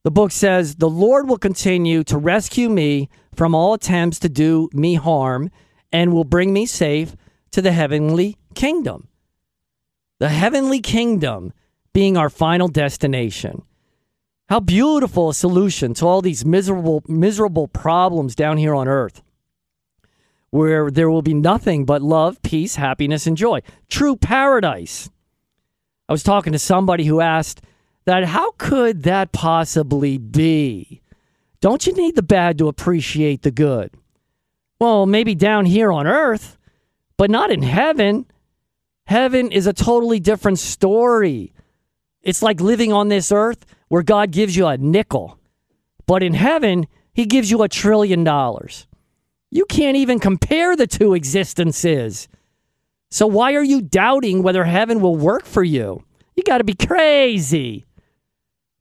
[0.04, 4.68] The book says, The Lord will continue to rescue me from all attempts to do
[4.72, 5.50] me harm
[5.92, 7.16] and will bring me safe
[7.50, 9.08] to the heavenly kingdom.
[10.18, 11.52] The heavenly kingdom
[11.92, 13.62] being our final destination.
[14.48, 19.22] How beautiful a solution to all these miserable, miserable problems down here on earth,
[20.50, 23.60] where there will be nothing but love, peace, happiness, and joy.
[23.88, 25.10] True paradise.
[26.08, 27.62] I was talking to somebody who asked
[28.04, 31.02] that how could that possibly be?
[31.60, 33.90] Don't you need the bad to appreciate the good?
[34.78, 36.56] Well, maybe down here on earth,
[37.16, 38.26] but not in heaven.
[39.06, 41.52] Heaven is a totally different story.
[42.22, 45.38] It's like living on this earth where God gives you a nickel,
[46.06, 48.86] but in heaven, He gives you a trillion dollars.
[49.50, 52.28] You can't even compare the two existences.
[53.10, 56.04] So why are you doubting whether heaven will work for you?
[56.34, 57.84] You got to be crazy.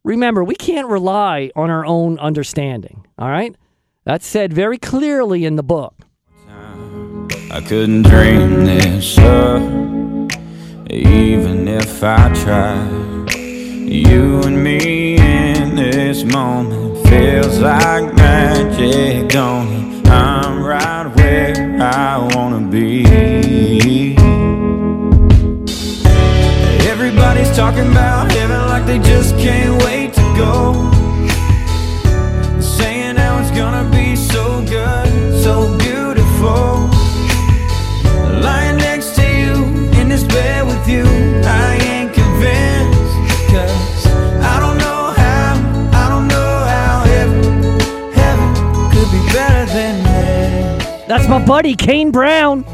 [0.03, 3.55] Remember, we can't rely on our own understanding, all right?
[4.05, 5.95] That's said very clearly in the book.
[7.51, 9.61] I couldn't dream this up,
[10.89, 13.33] even if I tried.
[13.35, 20.07] You and me in this moment feels like magic, don't it?
[20.09, 24.15] I'm right where I wanna be.
[26.87, 30.84] Everybody's talking about heaven like they just can't wait to go.
[51.15, 52.65] That's my buddy, Kane Brown.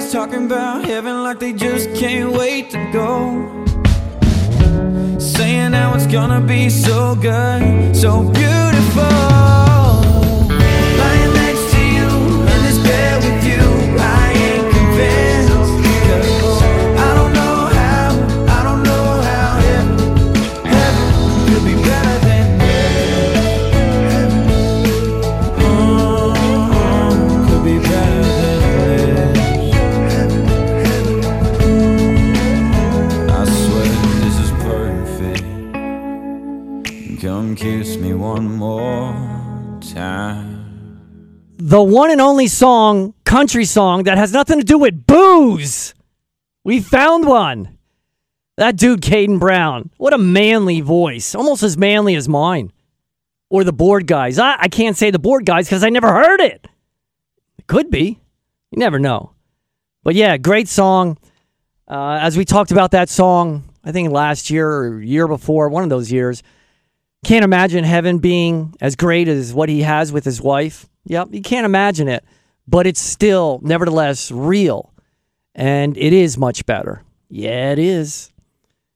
[0.00, 3.68] Everybody's talking about heaven like they just can't wait to go.
[5.18, 9.59] Saying how it's gonna be so good, so beautiful.
[41.70, 45.94] The one and only song, country song, that has nothing to do with booze.
[46.64, 47.78] We found one.
[48.56, 49.92] That dude, Caden Brown.
[49.96, 51.32] What a manly voice.
[51.32, 52.72] Almost as manly as mine.
[53.50, 54.36] Or the board guys.
[54.36, 56.66] I, I can't say the board guys because I never heard it.
[57.56, 58.18] It could be.
[58.72, 59.30] You never know.
[60.02, 61.18] But yeah, great song.
[61.86, 65.84] Uh, as we talked about that song, I think last year or year before, one
[65.84, 66.42] of those years,
[67.24, 70.88] can't imagine heaven being as great as what he has with his wife.
[71.04, 72.24] Yep, you can't imagine it,
[72.66, 74.92] but it's still, nevertheless, real.
[75.54, 77.02] And it is much better.
[77.28, 78.32] Yeah, it is.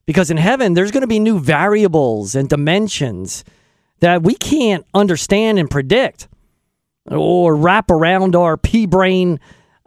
[0.07, 3.45] Because in heaven, there's going to be new variables and dimensions
[4.01, 6.29] that we can't understand and predict
[7.11, 9.41] or wrap around our pea brain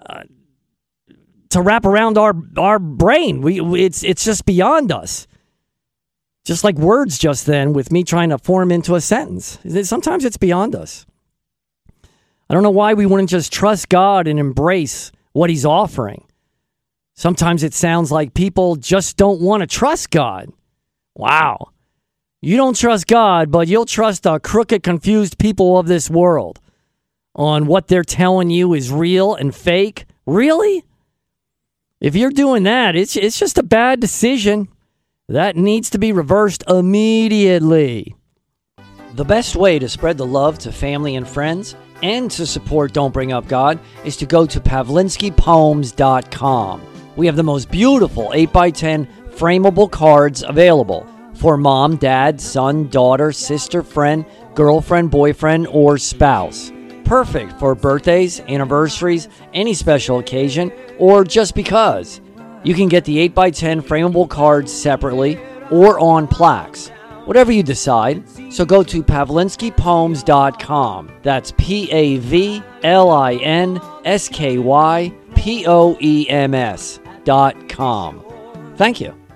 [0.06, 0.24] uh,
[1.50, 3.42] to wrap around our our brain.
[3.42, 5.28] We it's it's just beyond us.
[6.48, 9.60] Just like words just then with me trying to form into a sentence.
[9.84, 11.06] Sometimes it's beyond us.
[12.50, 16.24] I don't know why we wouldn't just trust God and embrace what he's offering.
[17.16, 20.50] Sometimes it sounds like people just don't want to trust God.
[21.16, 21.72] Wow.
[22.39, 26.62] You don't trust God, but you'll trust the crooked, confused people of this world
[27.36, 30.06] on what they're telling you is real and fake.
[30.26, 30.86] Really?
[32.00, 34.70] If you're doing that, it's, it's just a bad decision.
[35.30, 38.16] That needs to be reversed immediately.
[39.16, 43.14] The best way to spread the love to family and friends and to support Don't
[43.14, 46.82] Bring Up God is to go to pavlinskypoems.com.
[47.18, 53.84] We have the most beautiful 8x10 frameable cards available for mom, dad, son, daughter, sister,
[53.84, 54.26] friend,
[54.56, 56.72] girlfriend, boyfriend, or spouse.
[57.04, 62.22] Perfect for birthdays, anniversaries, any special occasion, or just because.
[62.64, 65.39] You can get the 8x10 frameable cards separately
[65.70, 66.91] or on plaques
[67.28, 68.24] whatever you decide.
[68.51, 71.12] So go to pavlinskypoems.com.
[71.22, 78.24] That's P A V L I N S K Y P O E M S.com.
[78.78, 79.27] Thank you.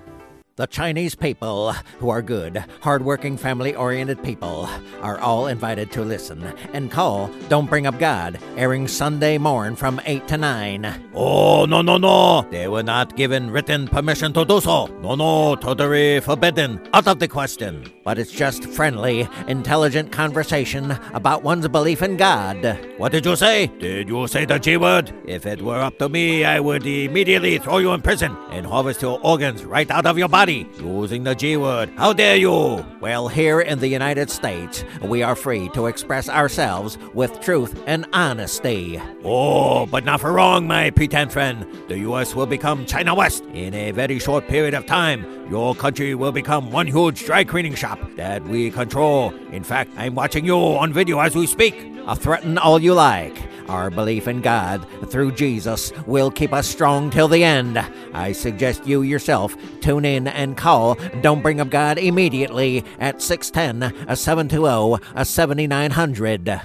[0.62, 4.68] The Chinese people, who are good, hardworking, family oriented people,
[5.00, 10.00] are all invited to listen and call Don't Bring Up God, airing Sunday morn from
[10.04, 11.10] 8 to 9.
[11.14, 12.42] Oh, no, no, no!
[12.52, 14.86] They were not given written permission to do so.
[15.02, 16.80] No, no, totally forbidden.
[16.94, 17.90] Out of the question.
[18.04, 22.78] But it's just friendly, intelligent conversation about one's belief in God.
[22.98, 23.66] What did you say?
[23.66, 25.12] Did you say the G word?
[25.26, 29.02] If it were up to me, I would immediately throw you in prison and harvest
[29.02, 31.90] your organs right out of your body using the G word.
[31.96, 32.84] How dare you?
[33.00, 38.06] Well, here in the United States, we are free to express ourselves with truth and
[38.12, 39.00] honesty.
[39.24, 41.66] Oh, but not for long, my pretend friend.
[41.88, 42.34] The U.S.
[42.34, 45.24] will become China West in a very short period of time.
[45.50, 49.34] Your country will become one huge dry cleaning shop that we control.
[49.50, 51.74] In fact, I'm watching you on video as we speak.
[52.06, 53.36] I'll threaten all you like.
[53.68, 57.78] Our belief in God through Jesus will keep us strong till the end.
[58.12, 64.16] I suggest you yourself tune in and call Don't Bring Up God immediately at 610
[64.16, 66.60] 720 7900.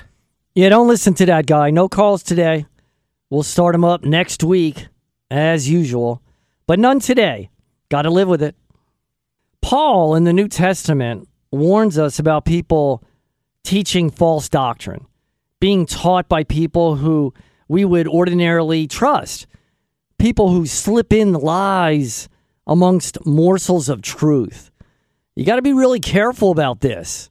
[0.56, 1.70] Yeah, don't listen to that guy.
[1.70, 2.66] No calls today.
[3.30, 4.88] We'll start him up next week,
[5.30, 6.22] as usual,
[6.66, 7.50] but none today.
[7.90, 8.56] Got to live with it.
[9.62, 13.04] Paul in the New Testament warns us about people
[13.64, 15.06] teaching false doctrine,
[15.60, 17.34] being taught by people who
[17.68, 19.48] we would ordinarily trust,
[20.18, 22.30] people who slip in lies
[22.66, 24.72] amongst morsels of truth.
[25.36, 27.30] You got to be really careful about this.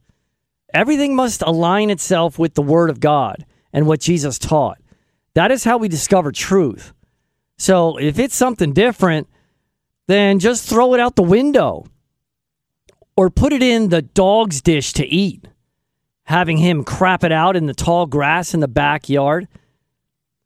[0.72, 4.78] Everything must align itself with the Word of God and what Jesus taught.
[5.34, 6.92] That is how we discover truth.
[7.58, 9.28] So if it's something different,
[10.08, 11.86] then just throw it out the window
[13.16, 15.48] or put it in the dog's dish to eat,
[16.26, 19.48] having him crap it out in the tall grass in the backyard.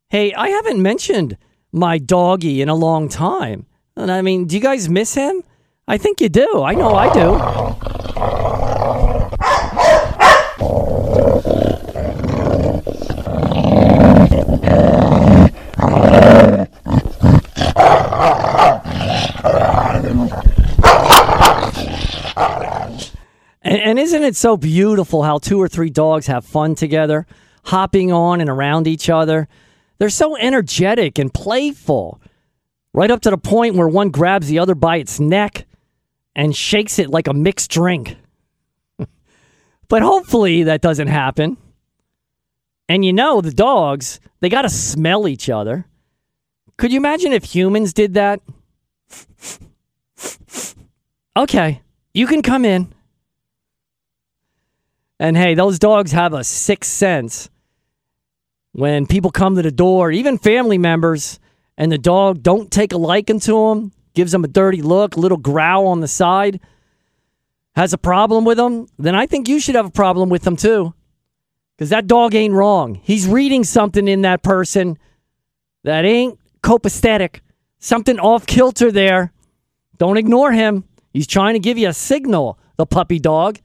[0.09, 1.37] Hey, I haven't mentioned
[1.73, 3.67] my doggy in a long time.
[3.97, 5.43] And I mean, do you guys miss him?
[5.89, 6.63] I think you do.
[6.63, 7.81] I know I do.
[23.63, 27.27] And, and isn't it so beautiful how two or three dogs have fun together,
[27.65, 29.49] hopping on and around each other?
[29.99, 32.21] They're so energetic and playful,
[32.93, 35.67] right up to the point where one grabs the other by its neck
[36.37, 38.19] and shakes it like a mixed drink.
[39.89, 41.57] but hopefully that doesn't happen.
[42.91, 45.87] And you know, the dogs, they got to smell each other.
[46.77, 48.43] Could you imagine if humans did that?
[51.37, 51.81] okay,
[52.13, 52.93] you can come in.
[55.21, 57.51] And hey, those dogs have a sixth sense.
[58.73, 61.39] When people come to the door, even family members,
[61.77, 65.37] and the dog don't take a liking to them, gives them a dirty look, little
[65.37, 66.59] growl on the side,
[67.77, 70.57] has a problem with them, then I think you should have a problem with them
[70.57, 70.95] too.
[71.77, 72.95] Because that dog ain't wrong.
[72.95, 74.97] He's reading something in that person
[75.85, 77.41] that ain't copacetic,
[77.79, 79.33] something off kilter there.
[79.99, 80.85] Don't ignore him.
[81.13, 83.59] He's trying to give you a signal, the puppy dog.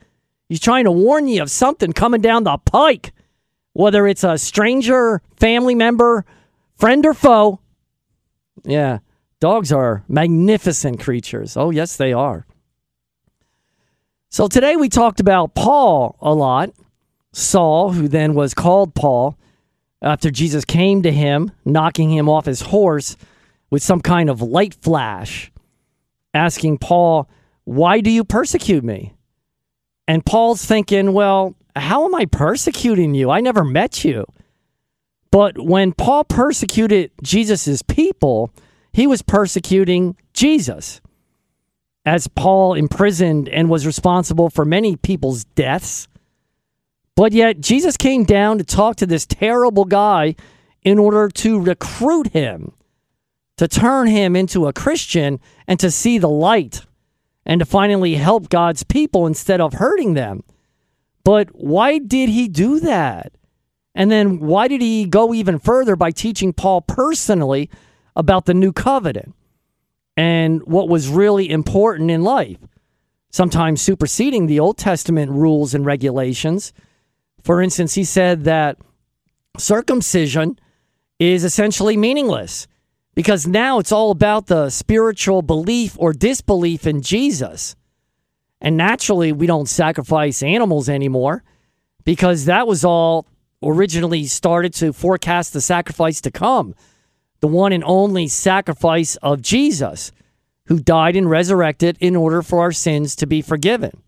[0.47, 3.13] He's trying to warn you of something coming down the pike,
[3.73, 6.25] whether it's a stranger, family member,
[6.75, 7.59] friend, or foe.
[8.63, 8.99] Yeah,
[9.39, 11.57] dogs are magnificent creatures.
[11.57, 12.45] Oh, yes, they are.
[14.29, 16.71] So today we talked about Paul a lot,
[17.31, 19.37] Saul, who then was called Paul
[20.01, 23.17] after Jesus came to him, knocking him off his horse
[23.71, 25.51] with some kind of light flash,
[26.33, 27.27] asking Paul,
[27.63, 29.14] Why do you persecute me?
[30.07, 33.29] And Paul's thinking, Well, how am I persecuting you?
[33.29, 34.25] I never met you.
[35.31, 38.51] But when Paul persecuted Jesus' people,
[38.93, 41.01] he was persecuting Jesus.
[42.05, 46.07] As Paul imprisoned and was responsible for many people's deaths.
[47.15, 50.35] But yet, Jesus came down to talk to this terrible guy
[50.83, 52.71] in order to recruit him,
[53.57, 56.85] to turn him into a Christian, and to see the light,
[57.45, 60.43] and to finally help God's people instead of hurting them.
[61.23, 63.33] But why did he do that?
[63.93, 67.69] And then why did he go even further by teaching Paul personally
[68.15, 69.33] about the new covenant
[70.17, 72.57] and what was really important in life?
[73.31, 76.73] Sometimes superseding the Old Testament rules and regulations.
[77.43, 78.77] For instance, he said that
[79.57, 80.59] circumcision
[81.19, 82.67] is essentially meaningless
[83.15, 87.75] because now it's all about the spiritual belief or disbelief in Jesus.
[88.61, 91.43] And naturally, we don't sacrifice animals anymore
[92.03, 93.25] because that was all
[93.63, 96.75] originally started to forecast the sacrifice to come
[97.41, 100.11] the one and only sacrifice of Jesus,
[100.65, 104.01] who died and resurrected in order for our sins to be forgiven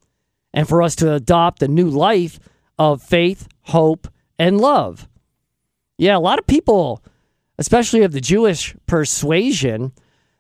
[0.54, 2.40] and for us to adopt a new life
[2.80, 4.08] of faith, hope,
[4.40, 5.08] and love.
[6.00, 7.04] Yeah, a lot of people,
[7.58, 9.92] especially of the Jewish persuasion,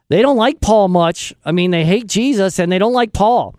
[0.09, 1.34] they don't like Paul much.
[1.43, 3.55] I mean, they hate Jesus and they don't like Paul,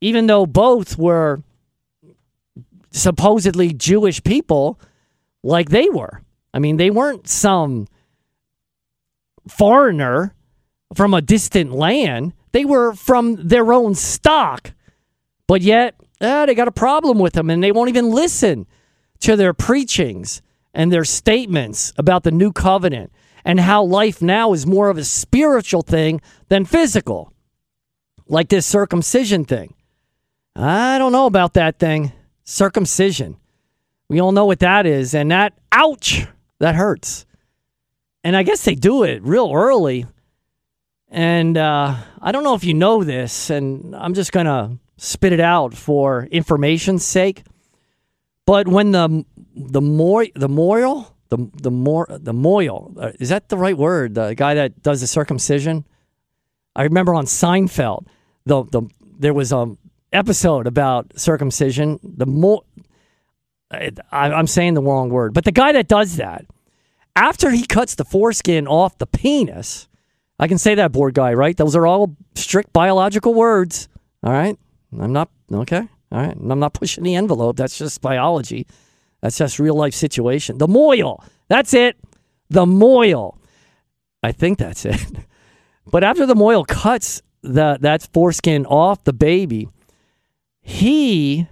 [0.00, 1.42] even though both were
[2.90, 4.80] supposedly Jewish people
[5.42, 6.22] like they were.
[6.52, 7.86] I mean, they weren't some
[9.48, 10.34] foreigner
[10.94, 14.72] from a distant land, they were from their own stock.
[15.46, 18.66] But yet, eh, they got a problem with them and they won't even listen
[19.20, 20.42] to their preachings
[20.74, 23.12] and their statements about the new covenant
[23.44, 27.32] and how life now is more of a spiritual thing than physical,
[28.26, 29.74] like this circumcision thing.
[30.54, 32.12] I don't know about that thing.
[32.44, 33.36] Circumcision.
[34.08, 35.14] We all know what that is.
[35.14, 36.26] And that, ouch,
[36.58, 37.26] that hurts.
[38.24, 40.06] And I guess they do it real early.
[41.10, 45.32] And uh, I don't know if you know this, and I'm just going to spit
[45.32, 47.44] it out for information's sake.
[48.44, 53.48] But when the the more the mohel the the more the mohel uh, is that
[53.48, 54.14] the right word?
[54.14, 55.84] The guy that does the circumcision.
[56.76, 58.06] I remember on Seinfeld,
[58.46, 58.82] the the
[59.18, 59.76] there was a
[60.12, 61.98] episode about circumcision.
[62.02, 62.62] The more
[63.70, 66.46] I, I'm saying the wrong word, but the guy that does that
[67.18, 69.88] after he cuts the foreskin off the penis,
[70.38, 71.56] I can say that, board guy, right?
[71.56, 73.88] Those are all strict biological words.
[74.22, 74.56] All right.
[74.98, 75.88] I'm not, okay.
[76.12, 76.36] All right.
[76.36, 77.56] I'm not pushing the envelope.
[77.56, 78.68] That's just biology.
[79.20, 80.58] That's just real life situation.
[80.58, 81.22] The mohel.
[81.48, 81.96] That's it.
[82.50, 83.38] The mohel.
[84.22, 85.00] I think that's it.
[85.90, 89.68] But after the mohel cuts the, that foreskin off the baby,
[90.60, 91.46] he,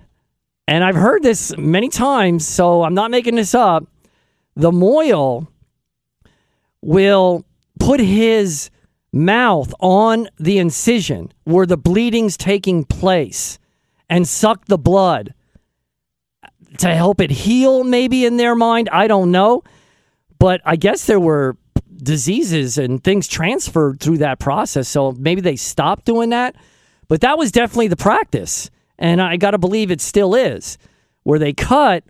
[0.68, 3.86] and I've heard this many times, so I'm not making this up,
[4.54, 5.46] the mohel
[6.82, 7.44] will
[7.78, 8.70] put his
[9.12, 13.58] mouth on the incision where the bleeding's taking place
[14.10, 15.32] and suck the blood
[16.80, 18.88] to help it heal, maybe in their mind.
[18.92, 19.62] I don't know.
[20.38, 21.56] But I guess there were
[21.96, 24.88] diseases and things transferred through that process.
[24.88, 26.56] So maybe they stopped doing that.
[27.08, 28.70] But that was definitely the practice.
[28.98, 30.78] And I got to believe it still is,
[31.22, 32.04] where they cut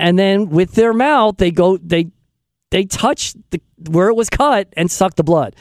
[0.00, 2.10] and then with their mouth they go they
[2.70, 5.54] they touch the where it was cut and suck the blood.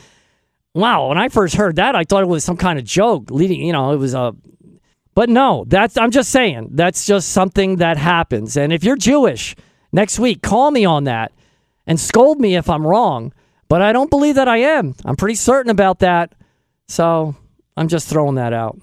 [0.73, 3.31] Wow, when I first heard that, I thought it was some kind of joke.
[3.31, 4.35] Leading, you know, it was a.
[5.19, 8.55] But no, that's I'm just saying that's just something that happens.
[8.55, 9.53] And if you're Jewish,
[9.91, 11.33] next week call me on that
[11.85, 13.33] and scold me if I'm wrong.
[13.67, 14.95] But I don't believe that I am.
[15.03, 16.35] I'm pretty certain about that.
[16.87, 17.35] So
[17.75, 18.79] I'm just throwing that out.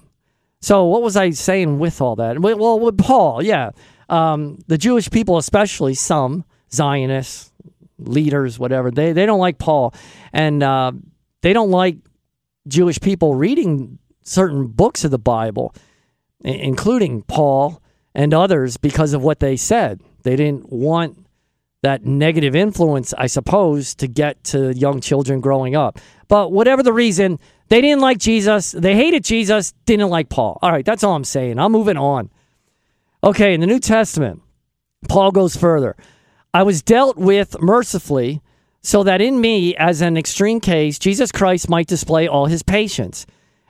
[0.61, 2.37] So what was I saying with all that?
[2.37, 3.71] Well, with Paul, yeah,
[4.07, 7.51] um, the Jewish people, especially some Zionists,
[7.97, 9.91] leaders, whatever, they they don't like Paul,
[10.31, 10.91] and uh,
[11.41, 11.97] they don't like
[12.67, 15.73] Jewish people reading certain books of the Bible,
[16.43, 17.81] including Paul
[18.13, 20.01] and others, because of what they said.
[20.23, 21.25] They didn't want
[21.83, 25.99] that negative influence, I suppose, to get to young children growing up.
[26.27, 28.71] But whatever the reason, they didn't like Jesus.
[28.71, 30.57] They hated Jesus, didn't like Paul.
[30.61, 31.59] All right, that's all I'm saying.
[31.59, 32.31] I'm moving on.
[33.23, 34.41] Okay, in the New Testament,
[35.07, 35.95] Paul goes further.
[36.53, 38.41] I was dealt with mercifully
[38.81, 43.25] so that in me, as an extreme case, Jesus Christ might display all his patience.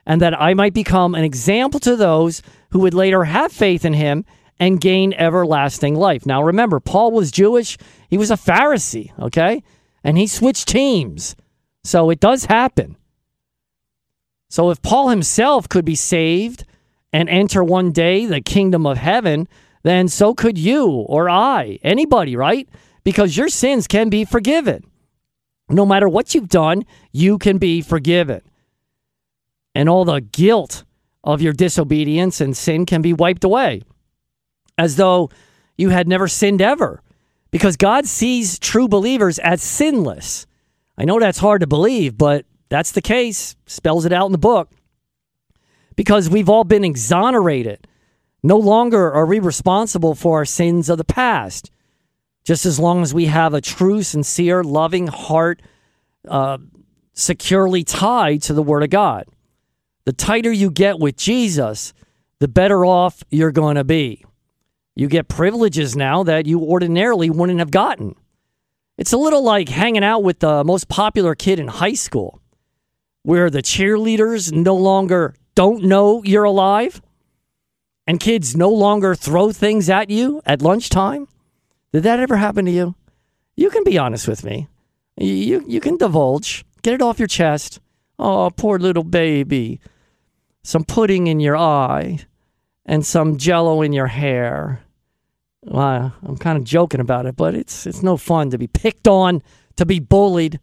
[0.07, 2.41] And that I might become an example to those
[2.71, 4.25] who would later have faith in him
[4.57, 6.25] and gain everlasting life.
[6.25, 7.77] Now, remember, Paul was Jewish,
[8.09, 9.61] he was a Pharisee, okay?
[10.03, 11.35] And he switched teams.
[11.83, 12.95] So it does happen.
[14.49, 16.63] So if Paul himself could be saved
[17.11, 19.47] and enter one day the kingdom of heaven,
[19.83, 22.67] then so could you or I, anybody, right?
[23.03, 24.89] Because your sins can be forgiven.
[25.69, 28.41] No matter what you've done, you can be forgiven.
[29.77, 30.85] And all the guilt
[31.23, 33.83] of your disobedience and sin can be wiped away
[34.75, 35.29] as though
[35.77, 37.03] you had never sinned ever.
[37.51, 40.47] Because God sees true believers as sinless.
[40.97, 43.55] I know that's hard to believe, but that's the case.
[43.67, 44.71] Spells it out in the book.
[45.95, 47.85] Because we've all been exonerated.
[48.41, 51.69] No longer are we responsible for our sins of the past.
[52.43, 55.61] Just as long as we have a true, sincere, loving heart
[56.27, 56.57] uh,
[57.13, 59.27] securely tied to the Word of God.
[60.07, 61.91] The tighter you get with Jesus,
[62.39, 64.23] the better off you're going to be.
[64.95, 68.15] You get privileges now that you ordinarily wouldn't have gotten.
[68.97, 72.41] It's a little like hanging out with the most popular kid in high school,
[73.23, 77.01] where the cheerleaders no longer don't know you're alive
[78.07, 81.27] and kids no longer throw things at you at lunchtime.
[81.91, 82.95] Did that ever happen to you?
[83.57, 84.69] You can be honest with me.
[85.17, 87.81] You, you can divulge, get it off your chest.
[88.17, 89.81] Oh, poor little baby.
[90.67, 92.19] Some pudding in your eye
[92.85, 94.81] and some jello in your hair.
[95.63, 99.07] Well, I'm kind of joking about it, but it's it's no fun to be picked
[99.07, 99.41] on,
[99.77, 100.59] to be bullied.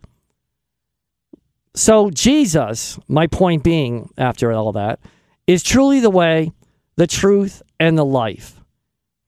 [1.75, 5.01] So Jesus, my point being after all that,
[5.47, 6.53] is truly the way,
[6.97, 8.61] the truth, and the life.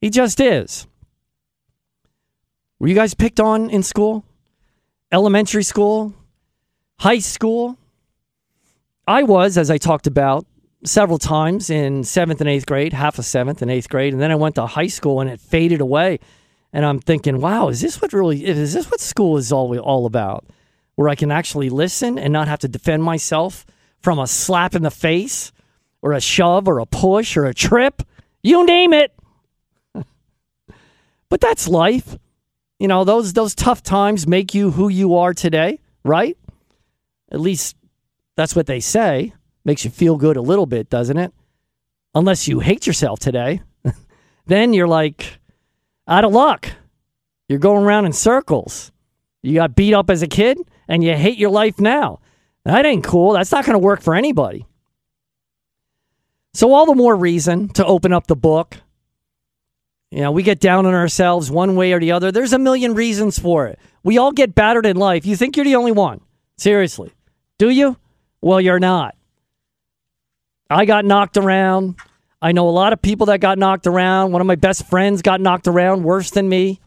[0.02, 0.86] He just is.
[2.78, 4.26] Were you guys picked on in school?
[5.10, 6.12] Elementary school?
[6.98, 7.78] High school?
[9.08, 10.44] I was, as I talked about
[10.86, 14.30] several times in seventh and eighth grade, half of seventh and eighth grade, and then
[14.30, 16.20] I went to high school and it faded away.
[16.72, 20.06] And I'm thinking, wow, is this what really is this what school is all all
[20.06, 20.46] about?
[20.94, 23.66] Where I can actually listen and not have to defend myself
[24.00, 25.52] from a slap in the face
[26.02, 28.02] or a shove or a push or a trip.
[28.42, 29.12] You name it.
[31.28, 32.16] but that's life.
[32.78, 36.36] You know, those those tough times make you who you are today, right?
[37.32, 37.76] At least
[38.36, 39.32] that's what they say.
[39.66, 41.34] Makes you feel good a little bit, doesn't it?
[42.14, 43.62] Unless you hate yourself today.
[44.46, 45.40] then you're like
[46.06, 46.68] out of luck.
[47.48, 48.92] You're going around in circles.
[49.42, 52.20] You got beat up as a kid and you hate your life now.
[52.64, 53.32] That ain't cool.
[53.32, 54.66] That's not going to work for anybody.
[56.54, 58.76] So, all the more reason to open up the book.
[60.12, 62.30] You know, we get down on ourselves one way or the other.
[62.30, 63.80] There's a million reasons for it.
[64.04, 65.26] We all get battered in life.
[65.26, 66.20] You think you're the only one.
[66.56, 67.12] Seriously.
[67.58, 67.96] Do you?
[68.40, 69.15] Well, you're not.
[70.68, 71.96] I got knocked around.
[72.42, 74.32] I know a lot of people that got knocked around.
[74.32, 76.80] One of my best friends got knocked around worse than me.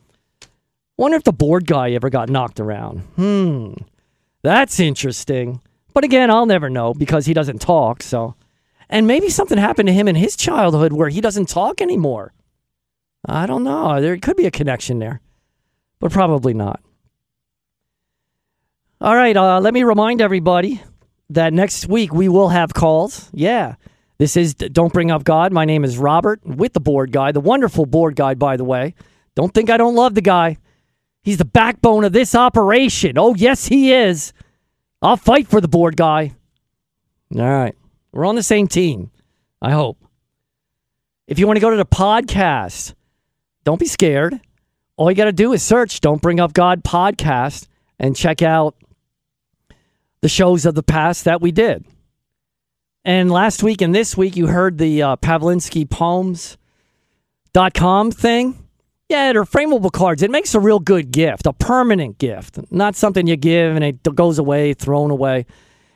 [0.97, 2.99] Wonder if the board guy ever got knocked around.
[3.15, 3.73] Hmm.
[4.43, 5.61] That's interesting.
[5.93, 8.35] But again, I'll never know because he doesn't talk, so.
[8.89, 12.33] And maybe something happened to him in his childhood where he doesn't talk anymore.
[13.25, 14.01] I don't know.
[14.01, 15.21] There could be a connection there,
[15.99, 16.81] but probably not.
[19.01, 20.81] All right, uh, let me remind everybody
[21.29, 23.29] that next week we will have calls.
[23.33, 23.75] Yeah.
[24.17, 25.53] This is Don't Bring Up God.
[25.53, 28.93] My name is Robert with the board guy, the wonderful board guy, by the way.
[29.35, 30.57] Don't think I don't love the guy.
[31.23, 33.17] He's the backbone of this operation.
[33.17, 34.33] Oh, yes, he is.
[35.01, 36.33] I'll fight for the board guy.
[37.35, 37.75] All right.
[38.11, 39.11] We're on the same team,
[39.61, 39.97] I hope.
[41.27, 42.95] If you want to go to the podcast,
[43.63, 44.41] don't be scared.
[44.97, 47.67] All you got to do is search Don't Bring Up God podcast
[47.99, 48.75] and check out
[50.21, 51.85] the shows of the past that we did.
[53.05, 58.65] And last week and this week, you heard the uh, Pavlinsky Poems.com thing.
[59.07, 60.21] Yeah, they're frameable cards.
[60.21, 64.03] It makes a real good gift, a permanent gift, not something you give and it
[64.15, 65.47] goes away, thrown away.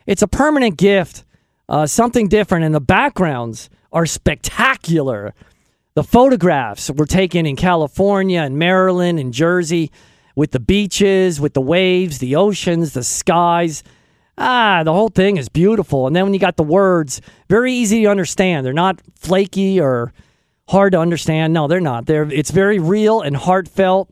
[0.07, 1.24] It's a permanent gift,
[1.69, 5.36] uh, something different, and the backgrounds are spectacular.
[5.93, 9.91] The photographs were taken in California and Maryland and Jersey
[10.36, 13.84] with the beaches, with the waves, the oceans, the skies.
[14.38, 16.07] Ah, the whole thing is beautiful.
[16.07, 18.65] And then when you got the words, very easy to understand.
[18.65, 20.11] They're not flaky or
[20.67, 21.53] hard to understand.
[21.53, 22.05] No, they're not.
[22.05, 24.09] They're it's very real and heartfelt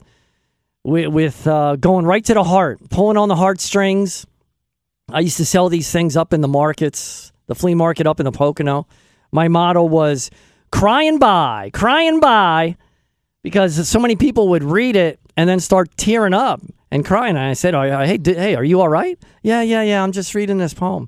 [0.84, 4.26] with, with uh, going right to the heart, pulling on the heartstrings.
[5.10, 8.26] I used to sell these things up in the markets, the flea market up in
[8.26, 8.88] the Pocono.
[9.32, 10.30] My motto was
[10.72, 12.78] crying by, crying by,
[13.44, 16.62] because so many people would read it and then start tearing up
[16.92, 17.38] and crying.
[17.38, 20.04] And I said, "Hey, d- hey, are you all right?" Yeah, yeah, yeah.
[20.04, 21.08] I'm just reading this poem.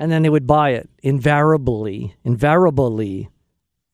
[0.00, 3.28] and then they would buy it invariably, invariably,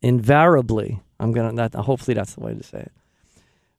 [0.02, 1.00] invariably.
[1.18, 1.74] I'm gonna that.
[1.74, 2.92] Hopefully, that's the way to say it.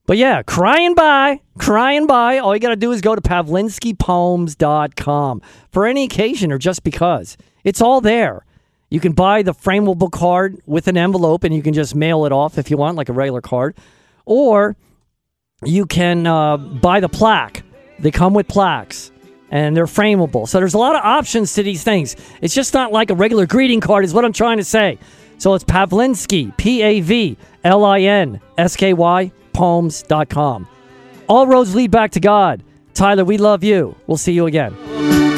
[0.07, 2.37] But yeah, crying by, crying by.
[2.39, 5.41] All you got to do is go to pavlinskypoems.com
[5.71, 7.37] for any occasion or just because.
[7.63, 8.45] It's all there.
[8.91, 12.31] You can buy the frameable card with an envelope and you can just mail it
[12.31, 13.75] off if you want, like a regular card.
[14.25, 14.75] Or
[15.65, 17.63] you can uh, buy the plaque.
[17.99, 19.11] They come with plaques
[19.51, 20.47] and they're frameable.
[20.47, 22.15] So there's a lot of options to these things.
[22.41, 24.99] It's just not like a regular greeting card, is what I'm trying to say.
[25.37, 30.67] So it's Pavlinsky, P A V L I N S K Y, poems.com.
[31.27, 32.63] All roads lead back to God.
[32.93, 33.95] Tyler, we love you.
[34.07, 35.34] We'll see you again.